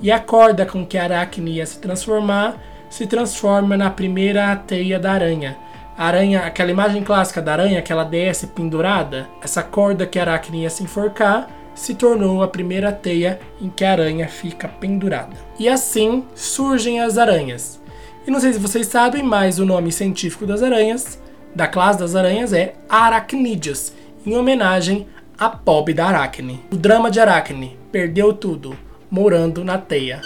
E 0.00 0.10
a 0.10 0.18
corda 0.18 0.66
com 0.66 0.84
que 0.84 0.98
a 0.98 1.04
aracne 1.04 1.52
ia 1.52 1.66
se 1.66 1.78
transformar 1.78 2.60
se 2.88 3.06
transforma 3.06 3.76
na 3.76 3.90
primeira 3.90 4.54
teia 4.56 4.98
da 4.98 5.12
aranha. 5.12 5.56
A 5.96 6.06
aranha, 6.06 6.40
aquela 6.40 6.70
imagem 6.70 7.04
clássica 7.04 7.40
da 7.40 7.52
aranha 7.52 7.82
que 7.82 7.92
ela 7.92 8.04
desce 8.04 8.48
pendurada, 8.48 9.28
essa 9.42 9.62
corda 9.62 10.06
que 10.06 10.18
a 10.18 10.22
aracne 10.22 10.62
ia 10.62 10.70
se 10.70 10.82
enforcar 10.82 11.48
se 11.74 11.94
tornou 11.94 12.42
a 12.42 12.48
primeira 12.48 12.92
teia 12.92 13.40
em 13.60 13.68
que 13.68 13.84
a 13.84 13.92
aranha 13.92 14.28
fica 14.28 14.68
pendurada. 14.68 15.36
E 15.58 15.68
assim 15.68 16.24
surgem 16.34 17.00
as 17.00 17.18
aranhas. 17.18 17.80
E 18.26 18.30
não 18.30 18.40
sei 18.40 18.52
se 18.52 18.58
vocês 18.58 18.86
sabem, 18.86 19.22
mas 19.22 19.58
o 19.58 19.66
nome 19.66 19.92
científico 19.92 20.46
das 20.46 20.62
aranhas, 20.62 21.20
da 21.54 21.66
classe 21.66 21.98
das 21.98 22.16
aranhas, 22.16 22.52
é 22.52 22.74
Aracnídeos, 22.88 23.92
em 24.24 24.36
homenagem 24.36 25.06
à 25.38 25.48
pobre 25.48 25.92
da 25.92 26.06
Aracne. 26.06 26.60
O 26.72 26.76
drama 26.76 27.10
de 27.10 27.20
Aracne 27.20 27.78
perdeu 27.92 28.32
tudo, 28.32 28.76
morando 29.10 29.62
na 29.62 29.76
teia. 29.76 30.22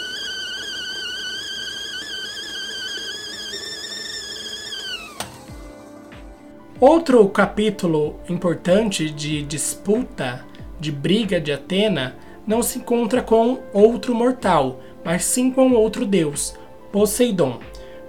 Outro 6.80 7.28
capítulo 7.30 8.20
importante 8.28 9.10
de 9.10 9.42
disputa 9.42 10.46
de 10.80 10.92
briga 10.92 11.40
de 11.40 11.52
Atena 11.52 12.16
não 12.46 12.62
se 12.62 12.78
encontra 12.78 13.22
com 13.22 13.58
outro 13.72 14.14
mortal, 14.14 14.80
mas 15.04 15.24
sim 15.24 15.50
com 15.50 15.72
outro 15.72 16.06
deus, 16.06 16.54
Poseidon. 16.90 17.58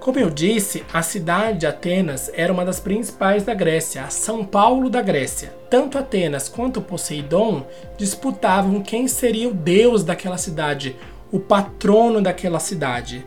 Como 0.00 0.18
eu 0.18 0.30
disse, 0.30 0.82
a 0.94 1.02
cidade 1.02 1.58
de 1.58 1.66
Atenas 1.66 2.30
era 2.34 2.50
uma 2.50 2.64
das 2.64 2.80
principais 2.80 3.44
da 3.44 3.52
Grécia, 3.52 4.02
a 4.02 4.08
São 4.08 4.42
Paulo 4.42 4.88
da 4.88 5.02
Grécia. 5.02 5.52
Tanto 5.68 5.98
Atenas 5.98 6.48
quanto 6.48 6.80
Poseidon 6.80 7.66
disputavam 7.98 8.80
quem 8.80 9.06
seria 9.06 9.50
o 9.50 9.52
deus 9.52 10.02
daquela 10.02 10.38
cidade, 10.38 10.96
o 11.30 11.38
patrono 11.38 12.22
daquela 12.22 12.58
cidade. 12.58 13.26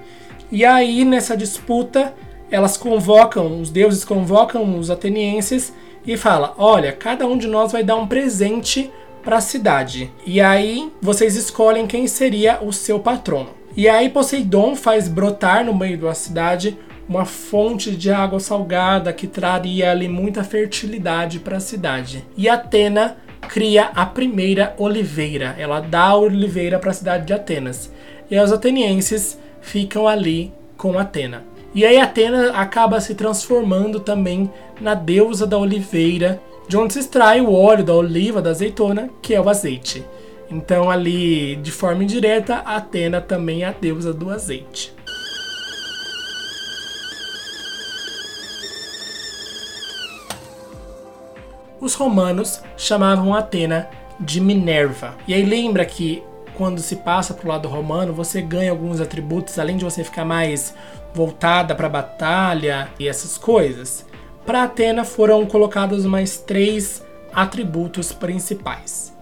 E 0.52 0.66
aí, 0.66 1.06
nessa 1.06 1.38
disputa, 1.38 2.12
elas 2.50 2.76
convocam, 2.76 3.62
os 3.62 3.70
deuses 3.70 4.04
convocam 4.04 4.80
os 4.80 4.90
atenienses 4.90 5.72
e 6.06 6.18
fala: 6.18 6.56
"Olha, 6.58 6.92
cada 6.92 7.28
um 7.28 7.38
de 7.38 7.48
nós 7.48 7.72
vai 7.72 7.84
dar 7.84 7.98
um 7.98 8.08
presente 8.08 8.92
para 9.24 9.38
a 9.38 9.42
cidade. 9.42 10.12
E 10.26 10.42
aí 10.42 10.92
vocês 11.02 11.36
escolhem 11.36 11.88
quem 11.88 12.08
seria 12.08 12.60
o 12.62 12.74
seu 12.74 13.00
patrono. 13.00 13.50
E 13.76 13.90
aí 13.90 14.10
Poseidon 14.10 14.76
faz 14.76 15.08
brotar 15.08 15.66
no 15.66 15.74
meio 15.74 15.98
da 15.98 16.14
cidade 16.14 16.78
uma 17.08 17.26
fonte 17.26 17.92
de 17.96 18.12
água 18.12 18.40
salgada 18.40 19.12
que 19.12 19.28
traria 19.28 19.92
ali 19.92 20.08
muita 20.08 20.44
fertilidade 20.44 21.40
para 21.40 21.58
a 21.58 21.62
cidade. 21.62 22.24
E 22.38 22.48
Atena 22.48 23.18
cria 23.48 23.86
a 23.96 24.06
primeira 24.06 24.76
oliveira. 24.78 25.56
Ela 25.58 25.80
dá 25.80 26.10
a 26.10 26.18
oliveira 26.18 26.80
para 26.80 26.92
a 26.92 26.94
cidade 26.94 27.26
de 27.26 27.34
Atenas. 27.34 27.92
E 28.30 28.40
os 28.40 28.52
atenienses 28.52 29.38
ficam 29.62 30.08
ali 30.08 30.54
com 30.78 30.98
Atena. 30.98 31.44
E 31.76 31.86
aí 31.86 32.00
Atena 32.00 32.52
acaba 32.52 33.02
se 33.02 33.16
transformando 33.16 34.00
também 34.00 34.50
na 34.80 34.94
deusa 34.94 35.48
da 35.48 35.58
oliveira 35.58 36.40
de 36.68 36.78
onde 36.78 36.94
se 36.94 37.00
extrai 37.00 37.42
o 37.42 37.54
óleo 37.54 37.84
da 37.84 37.94
oliva, 37.94 38.42
da 38.42 38.50
azeitona, 38.50 39.10
que 39.22 39.34
é 39.34 39.42
o 39.42 39.50
azeite. 39.50 40.04
Então, 40.50 40.90
ali, 40.90 41.56
de 41.58 41.72
forma 41.72 42.04
indireta, 42.04 42.58
Atena 42.58 43.20
também 43.20 43.64
é 43.64 43.66
a 43.66 43.72
deusa 43.72 44.14
do 44.14 44.30
azeite. 44.30 44.94
Os 51.82 51.96
romanos 51.96 52.62
chamavam 52.78 53.34
Atena 53.34 53.90
de 54.20 54.40
Minerva. 54.40 55.16
E 55.28 55.34
aí 55.34 55.44
lembra 55.44 55.84
que 55.84 56.24
quando 56.56 56.80
se 56.80 56.98
passa 56.98 57.34
para 57.34 57.46
o 57.46 57.50
lado 57.50 57.68
romano, 57.68 58.14
você 58.14 58.42
ganha 58.42 58.72
alguns 58.72 59.02
atributos, 59.02 59.60
além 59.60 59.76
de 59.76 59.84
você 59.84 60.04
ficar 60.04 60.24
mais 60.24 60.74
voltada 61.14 61.76
para 61.76 61.88
a 61.88 61.90
batalha 61.90 62.90
e 63.00 63.08
essas 63.08 63.38
coisas. 63.38 64.06
Para 64.46 64.64
Atena 64.64 65.06
foram 65.06 65.46
colocados 65.46 66.06
mais 66.06 66.38
três 66.38 67.02
atributos 67.34 68.12
principais. 68.12 69.14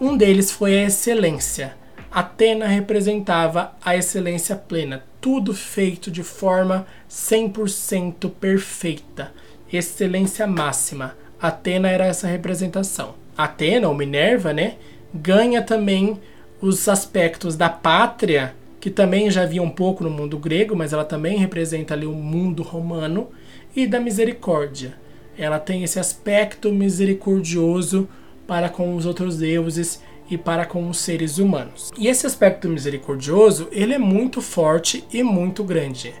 Um 0.00 0.16
deles 0.16 0.52
foi 0.52 0.78
a 0.78 0.86
excelência. 0.86 1.74
Atena 2.12 2.66
representava 2.66 3.72
a 3.84 3.96
excelência 3.96 4.54
plena, 4.54 5.02
tudo 5.20 5.52
feito 5.52 6.12
de 6.12 6.22
forma 6.22 6.86
100% 7.10 8.30
perfeita, 8.30 9.32
excelência 9.72 10.46
máxima. 10.46 11.16
Atena 11.40 11.88
era 11.88 12.06
essa 12.06 12.28
representação. 12.28 13.14
Atena, 13.36 13.88
ou 13.88 13.94
Minerva, 13.94 14.52
né, 14.52 14.76
ganha 15.12 15.60
também 15.60 16.20
os 16.60 16.88
aspectos 16.88 17.56
da 17.56 17.68
pátria, 17.68 18.54
que 18.80 18.90
também 18.90 19.28
já 19.28 19.42
havia 19.42 19.62
um 19.62 19.70
pouco 19.70 20.04
no 20.04 20.10
mundo 20.10 20.38
grego, 20.38 20.76
mas 20.76 20.92
ela 20.92 21.04
também 21.04 21.36
representa 21.36 21.94
ali 21.94 22.06
o 22.06 22.12
mundo 22.12 22.62
romano 22.62 23.28
e 23.74 23.86
da 23.86 23.98
misericórdia. 24.00 24.94
Ela 25.36 25.58
tem 25.58 25.82
esse 25.82 25.98
aspecto 25.98 26.72
misericordioso 26.72 28.08
para 28.46 28.68
com 28.68 28.94
os 28.94 29.06
outros 29.06 29.38
deuses 29.38 30.02
e 30.30 30.36
para 30.36 30.64
com 30.66 30.88
os 30.88 30.98
seres 30.98 31.38
humanos. 31.38 31.90
E 31.98 32.08
esse 32.08 32.26
aspecto 32.26 32.68
misericordioso, 32.68 33.68
ele 33.72 33.94
é 33.94 33.98
muito 33.98 34.40
forte 34.40 35.04
e 35.12 35.22
muito 35.22 35.64
grande. 35.64 36.14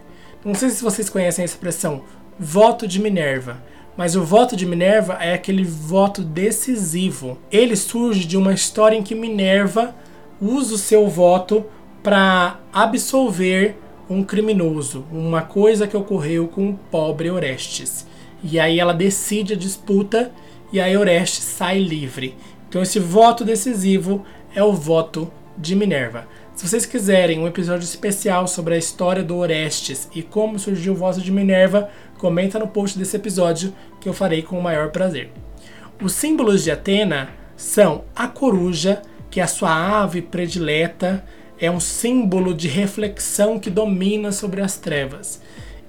Não 0.44 0.54
sei 0.54 0.70
se 0.70 0.82
vocês 0.82 1.08
conhecem 1.08 1.42
a 1.42 1.46
expressão 1.46 2.02
voto 2.38 2.86
de 2.88 3.00
Minerva, 3.00 3.62
mas 3.96 4.16
o 4.16 4.24
voto 4.24 4.56
de 4.56 4.66
Minerva 4.66 5.18
é 5.20 5.34
aquele 5.34 5.64
voto 5.64 6.22
decisivo. 6.22 7.38
Ele 7.50 7.76
surge 7.76 8.24
de 8.24 8.36
uma 8.36 8.52
história 8.52 8.96
em 8.96 9.02
que 9.02 9.14
Minerva 9.14 9.94
usa 10.40 10.74
o 10.74 10.78
seu 10.78 11.08
voto 11.08 11.64
para 12.02 12.58
absolver 12.72 13.76
um 14.08 14.22
criminoso, 14.22 15.04
uma 15.10 15.42
coisa 15.42 15.86
que 15.86 15.96
ocorreu 15.96 16.48
com 16.48 16.70
o 16.70 16.78
pobre 16.90 17.30
Orestes. 17.30 18.06
E 18.42 18.58
aí 18.58 18.80
ela 18.80 18.92
decide 18.92 19.54
a 19.54 19.56
disputa 19.56 20.32
e 20.72 20.80
aí 20.80 20.96
Orestes 20.96 21.44
sai 21.44 21.78
livre. 21.78 22.36
Então 22.68 22.82
esse 22.82 22.98
voto 22.98 23.44
decisivo 23.44 24.24
é 24.54 24.62
o 24.62 24.72
voto 24.72 25.30
de 25.56 25.76
Minerva. 25.76 26.26
Se 26.54 26.68
vocês 26.68 26.84
quiserem 26.84 27.38
um 27.38 27.46
episódio 27.46 27.84
especial 27.84 28.46
sobre 28.46 28.74
a 28.74 28.78
história 28.78 29.22
do 29.22 29.36
Orestes 29.36 30.08
e 30.14 30.22
como 30.22 30.58
surgiu 30.58 30.92
o 30.92 30.96
voto 30.96 31.20
de 31.20 31.32
Minerva, 31.32 31.88
comenta 32.18 32.58
no 32.58 32.68
post 32.68 32.98
desse 32.98 33.16
episódio 33.16 33.72
que 34.00 34.08
eu 34.08 34.12
farei 34.12 34.42
com 34.42 34.58
o 34.58 34.62
maior 34.62 34.90
prazer. 34.90 35.30
Os 36.02 36.12
símbolos 36.12 36.62
de 36.62 36.70
Atena 36.70 37.30
são 37.56 38.04
a 38.14 38.28
coruja, 38.28 39.02
que 39.30 39.40
é 39.40 39.42
a 39.42 39.48
sua 39.48 40.02
ave 40.02 40.20
predileta, 40.20 41.24
é 41.62 41.70
um 41.70 41.78
símbolo 41.78 42.52
de 42.52 42.66
reflexão 42.66 43.56
que 43.56 43.70
domina 43.70 44.32
sobre 44.32 44.60
as 44.60 44.76
trevas. 44.76 45.40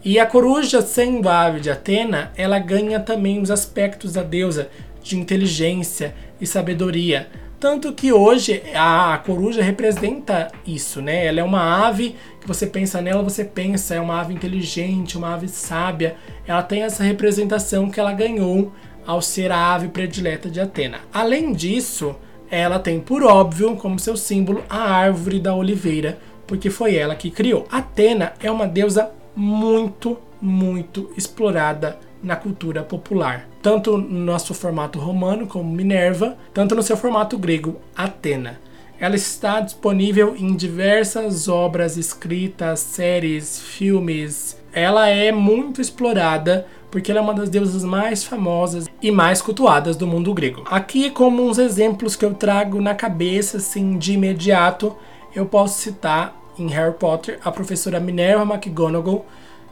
E 0.05 0.19
a 0.19 0.25
coruja, 0.25 0.83
sendo 0.83 1.27
a 1.27 1.41
ave 1.41 1.59
de 1.61 1.71
Atena, 1.71 2.31
ela 2.37 2.59
ganha 2.59 2.99
também 2.99 3.41
os 3.41 3.49
aspectos 3.49 4.13
da 4.13 4.21
deusa 4.21 4.69
de 5.01 5.17
inteligência 5.17 6.13
e 6.39 6.45
sabedoria. 6.45 7.27
Tanto 7.59 7.91
que 7.91 8.13
hoje 8.13 8.61
a 8.75 9.19
coruja 9.25 9.63
representa 9.63 10.51
isso, 10.67 11.01
né? 11.01 11.25
Ela 11.25 11.39
é 11.39 11.43
uma 11.43 11.87
ave 11.87 12.15
que 12.39 12.47
você 12.47 12.67
pensa 12.67 13.01
nela, 13.01 13.23
você 13.23 13.43
pensa, 13.43 13.95
é 13.95 13.99
uma 13.99 14.21
ave 14.21 14.31
inteligente, 14.31 15.17
uma 15.17 15.33
ave 15.33 15.47
sábia. 15.47 16.17
Ela 16.45 16.61
tem 16.61 16.83
essa 16.83 17.03
representação 17.03 17.89
que 17.89 17.99
ela 17.99 18.13
ganhou 18.13 18.71
ao 19.07 19.23
ser 19.23 19.51
a 19.51 19.73
ave 19.73 19.87
predileta 19.87 20.51
de 20.51 20.59
Atena. 20.59 20.99
Além 21.11 21.51
disso, 21.51 22.15
ela 22.53 22.77
tem 22.77 22.99
por 22.99 23.23
óbvio 23.23 23.75
como 23.75 23.97
seu 23.97 24.15
símbolo 24.15 24.63
a 24.69 24.91
árvore 24.91 25.39
da 25.39 25.55
oliveira, 25.55 26.19
porque 26.45 26.69
foi 26.69 26.95
ela 26.95 27.15
que 27.15 27.31
criou. 27.31 27.67
Atena 27.71 28.33
é 28.39 28.51
uma 28.51 28.67
deusa 28.67 29.09
muito, 29.35 30.17
muito 30.39 31.11
explorada 31.17 31.97
na 32.21 32.35
cultura 32.35 32.83
popular, 32.83 33.49
tanto 33.61 33.97
no 33.97 34.19
nosso 34.19 34.53
formato 34.53 34.99
romano 34.99 35.47
como 35.47 35.73
Minerva, 35.73 36.37
tanto 36.53 36.75
no 36.75 36.83
seu 36.83 36.95
formato 36.95 37.37
grego 37.37 37.77
Atena. 37.95 38.59
Ela 38.99 39.15
está 39.15 39.59
disponível 39.59 40.35
em 40.37 40.55
diversas 40.55 41.47
obras 41.49 41.97
escritas, 41.97 42.79
séries, 42.79 43.59
filmes. 43.59 44.57
Ela 44.71 45.09
é 45.09 45.31
muito 45.31 45.81
explorada 45.81 46.67
porque 46.93 47.09
ela 47.09 47.21
é 47.21 47.23
uma 47.23 47.33
das 47.33 47.49
deusas 47.49 47.83
mais 47.83 48.23
famosas 48.23 48.87
e 49.01 49.09
mais 49.09 49.41
cultuadas 49.41 49.95
do 49.95 50.05
mundo 50.05 50.31
grego. 50.31 50.63
Aqui, 50.69 51.09
como 51.09 51.41
uns 51.41 51.57
exemplos 51.57 52.15
que 52.15 52.23
eu 52.23 52.35
trago 52.35 52.79
na 52.79 52.93
cabeça, 52.93 53.57
assim, 53.57 53.97
de 53.97 54.13
imediato, 54.13 54.95
eu 55.35 55.43
posso 55.47 55.81
citar 55.81 56.39
em 56.55 56.67
Harry 56.67 56.93
Potter 56.93 57.39
a 57.43 57.51
professora 57.51 57.99
Minerva 57.99 58.43
McGonagall, 58.43 59.25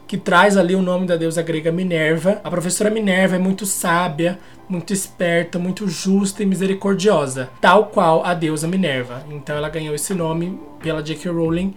que 0.07 0.17
traz 0.17 0.57
ali 0.57 0.73
o 0.73 0.81
nome 0.81 1.05
da 1.05 1.15
deusa 1.15 1.43
grega 1.43 1.71
Minerva. 1.71 2.41
A 2.43 2.49
professora 2.49 2.89
Minerva 2.89 3.35
é 3.35 3.39
muito 3.39 3.67
sábia, 3.67 4.39
muito 4.67 4.91
esperta, 4.91 5.59
muito 5.59 5.87
justa 5.87 6.41
e 6.41 6.45
misericordiosa, 6.47 7.51
tal 7.61 7.85
qual 7.85 8.25
a 8.25 8.33
deusa 8.33 8.67
Minerva. 8.67 9.23
Então 9.29 9.55
ela 9.55 9.69
ganhou 9.69 9.93
esse 9.93 10.15
nome 10.15 10.59
pela 10.81 11.03
J.K. 11.03 11.31
Rowling, 11.31 11.75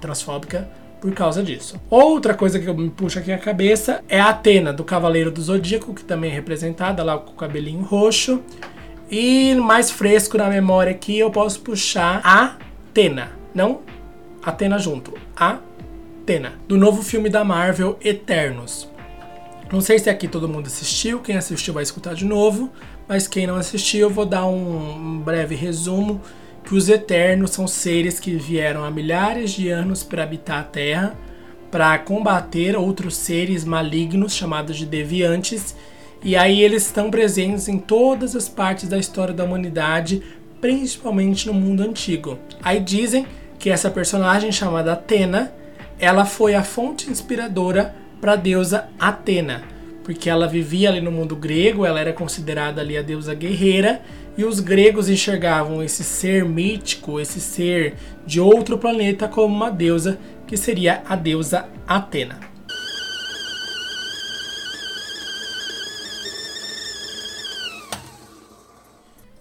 transfóbica, 0.00 0.66
por 1.00 1.12
causa 1.12 1.42
disso. 1.42 1.80
Outra 1.90 2.34
coisa 2.34 2.58
que 2.58 2.72
me 2.72 2.90
puxo 2.90 3.18
aqui 3.18 3.32
a 3.32 3.38
cabeça 3.38 4.02
é 4.08 4.20
a 4.20 4.30
Atena, 4.30 4.72
do 4.72 4.84
Cavaleiro 4.84 5.30
do 5.30 5.40
Zodíaco, 5.42 5.94
que 5.94 6.04
também 6.04 6.30
é 6.30 6.34
representada 6.34 7.02
lá 7.02 7.18
com 7.18 7.32
o 7.32 7.36
cabelinho 7.36 7.82
roxo. 7.82 8.42
E 9.10 9.54
mais 9.54 9.90
fresco 9.90 10.36
na 10.36 10.48
memória 10.48 10.90
aqui, 10.90 11.18
eu 11.18 11.30
posso 11.30 11.60
puxar 11.60 12.20
a 12.24 12.56
Atena, 12.90 13.32
não 13.54 13.82
Atena 14.42 14.78
junto, 14.78 15.12
Atena, 15.36 16.52
do 16.68 16.76
novo 16.76 17.02
filme 17.02 17.28
da 17.28 17.44
Marvel 17.44 17.98
Eternos. 18.00 18.88
Não 19.72 19.80
sei 19.80 19.98
se 19.98 20.08
aqui 20.08 20.28
todo 20.28 20.48
mundo 20.48 20.68
assistiu, 20.68 21.18
quem 21.18 21.36
assistiu 21.36 21.74
vai 21.74 21.82
escutar 21.82 22.14
de 22.14 22.24
novo, 22.24 22.70
mas 23.08 23.26
quem 23.26 23.46
não 23.46 23.56
assistiu, 23.56 24.02
eu 24.02 24.10
vou 24.10 24.24
dar 24.24 24.46
um 24.46 25.18
breve 25.18 25.56
resumo 25.56 26.20
que 26.66 26.74
os 26.74 26.88
Eternos 26.88 27.52
são 27.52 27.68
seres 27.68 28.18
que 28.18 28.34
vieram 28.34 28.84
há 28.84 28.90
milhares 28.90 29.52
de 29.52 29.68
anos 29.68 30.02
para 30.02 30.24
habitar 30.24 30.58
a 30.58 30.64
Terra, 30.64 31.16
para 31.70 31.96
combater 31.98 32.76
outros 32.76 33.16
seres 33.16 33.64
malignos 33.64 34.34
chamados 34.34 34.76
de 34.76 34.84
deviantes, 34.84 35.76
e 36.24 36.34
aí 36.34 36.60
eles 36.60 36.84
estão 36.84 37.08
presentes 37.08 37.68
em 37.68 37.78
todas 37.78 38.34
as 38.34 38.48
partes 38.48 38.88
da 38.88 38.98
história 38.98 39.32
da 39.32 39.44
humanidade, 39.44 40.22
principalmente 40.60 41.46
no 41.46 41.54
mundo 41.54 41.82
antigo. 41.84 42.36
Aí 42.60 42.80
dizem 42.80 43.26
que 43.60 43.70
essa 43.70 43.88
personagem 43.88 44.50
chamada 44.50 44.94
Atena, 44.94 45.52
ela 46.00 46.24
foi 46.24 46.56
a 46.56 46.64
fonte 46.64 47.08
inspiradora 47.08 47.94
para 48.20 48.32
a 48.32 48.36
deusa 48.36 48.88
Atena, 48.98 49.62
porque 50.06 50.30
ela 50.30 50.46
vivia 50.46 50.88
ali 50.88 51.00
no 51.00 51.10
mundo 51.10 51.34
grego, 51.34 51.84
ela 51.84 51.98
era 51.98 52.12
considerada 52.12 52.80
ali 52.80 52.96
a 52.96 53.02
deusa 53.02 53.34
guerreira 53.34 54.00
e 54.38 54.44
os 54.44 54.60
gregos 54.60 55.08
enxergavam 55.08 55.82
esse 55.82 56.04
ser 56.04 56.44
mítico, 56.44 57.18
esse 57.18 57.40
ser 57.40 57.96
de 58.24 58.40
outro 58.40 58.78
planeta, 58.78 59.26
como 59.26 59.52
uma 59.52 59.68
deusa, 59.68 60.16
que 60.46 60.56
seria 60.56 61.02
a 61.08 61.16
deusa 61.16 61.66
Atena. 61.88 62.38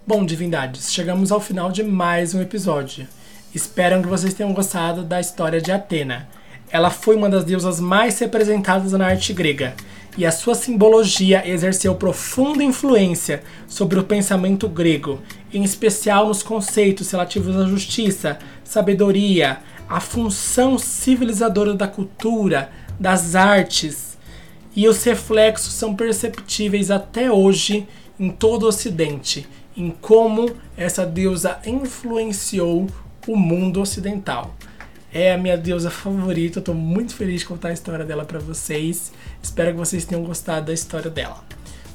Bom, 0.07 0.25
divindades, 0.25 0.91
chegamos 0.91 1.31
ao 1.31 1.39
final 1.39 1.71
de 1.71 1.83
mais 1.83 2.33
um 2.33 2.41
episódio. 2.41 3.07
Espero 3.53 4.01
que 4.01 4.07
vocês 4.07 4.33
tenham 4.33 4.51
gostado 4.51 5.03
da 5.03 5.19
história 5.19 5.61
de 5.61 5.71
Atena. 5.71 6.27
Ela 6.71 6.89
foi 6.89 7.15
uma 7.15 7.29
das 7.29 7.43
deusas 7.43 7.79
mais 7.79 8.17
representadas 8.17 8.93
na 8.93 9.05
arte 9.05 9.31
grega 9.31 9.75
e 10.17 10.25
a 10.25 10.31
sua 10.31 10.55
simbologia 10.55 11.47
exerceu 11.47 11.95
profunda 11.95 12.63
influência 12.63 13.43
sobre 13.67 13.99
o 13.99 14.03
pensamento 14.03 14.67
grego, 14.67 15.19
em 15.53 15.63
especial 15.63 16.27
nos 16.27 16.41
conceitos 16.41 17.11
relativos 17.11 17.55
à 17.55 17.65
justiça, 17.65 18.39
sabedoria, 18.63 19.59
a 19.89 19.99
função 19.99 20.77
civilizadora 20.77 21.73
da 21.73 21.87
cultura, 21.87 22.71
das 22.99 23.35
artes, 23.35 24.17
e 24.75 24.87
os 24.87 25.03
reflexos 25.03 25.73
são 25.73 25.95
perceptíveis 25.95 26.91
até 26.91 27.31
hoje 27.31 27.87
em 28.19 28.29
todo 28.29 28.63
o 28.63 28.67
Ocidente, 28.67 29.47
em 29.75 29.89
como 29.89 30.51
essa 30.77 31.05
deusa 31.05 31.59
influenciou 31.65 32.87
o 33.27 33.35
mundo 33.35 33.81
ocidental 33.81 34.53
é 35.15 35.31
a 35.31 35.37
minha 35.37 35.57
deusa 35.57 35.89
favorita. 35.89 36.59
Eu 36.59 36.63
tô 36.63 36.73
muito 36.73 37.15
feliz 37.15 37.39
de 37.39 37.47
contar 37.47 37.69
a 37.69 37.73
história 37.73 38.03
dela 38.03 38.25
para 38.25 38.37
vocês. 38.37 39.13
Espero 39.41 39.71
que 39.71 39.77
vocês 39.77 40.03
tenham 40.03 40.25
gostado 40.25 40.65
da 40.65 40.73
história 40.73 41.09
dela. 41.09 41.41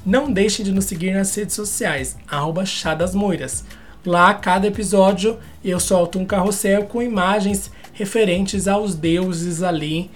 Não 0.03 0.31
deixem 0.31 0.65
de 0.65 0.71
nos 0.71 0.85
seguir 0.85 1.13
nas 1.13 1.33
redes 1.35 1.55
sociais, 1.55 2.17
arroba 2.27 2.65
Chadasmoiras. 2.65 3.63
Lá, 4.03 4.33
cada 4.33 4.65
episódio, 4.65 5.37
eu 5.63 5.79
solto 5.79 6.17
um 6.17 6.25
carrossel 6.25 6.85
com 6.85 6.99
imagens 6.99 7.69
referentes 7.93 8.67
aos 8.67 8.95
deuses 8.95 9.61
ali 9.61 10.09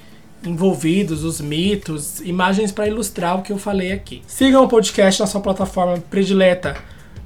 envolvidos, 0.44 1.24
os 1.24 1.40
mitos, 1.40 2.22
imagens 2.22 2.72
para 2.72 2.88
ilustrar 2.88 3.38
o 3.38 3.44
que 3.44 3.52
eu 3.52 3.60
falei 3.60 3.92
aqui. 3.92 4.24
Sigam 4.26 4.64
o 4.64 4.68
podcast 4.68 5.22
na 5.22 5.28
sua 5.28 5.42
plataforma 5.42 6.00
predileta. 6.10 6.76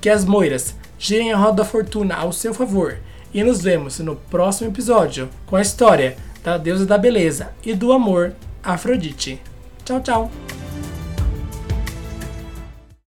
Que 0.00 0.08
as 0.08 0.24
moiras 0.24 0.76
girem 0.96 1.32
a 1.32 1.36
roda 1.36 1.64
da 1.64 1.64
fortuna 1.64 2.14
ao 2.14 2.32
seu 2.32 2.54
favor 2.54 2.96
e 3.34 3.42
nos 3.42 3.60
vemos 3.60 3.98
no 3.98 4.14
próximo 4.14 4.70
episódio 4.70 5.28
com 5.46 5.56
a 5.56 5.62
história 5.62 6.16
da 6.44 6.56
deusa 6.56 6.86
da 6.86 6.96
beleza 6.96 7.50
e 7.66 7.74
do 7.74 7.92
amor, 7.92 8.36
Afro 8.62 8.96
Ciao 9.84 10.02
ciao! 10.02 10.57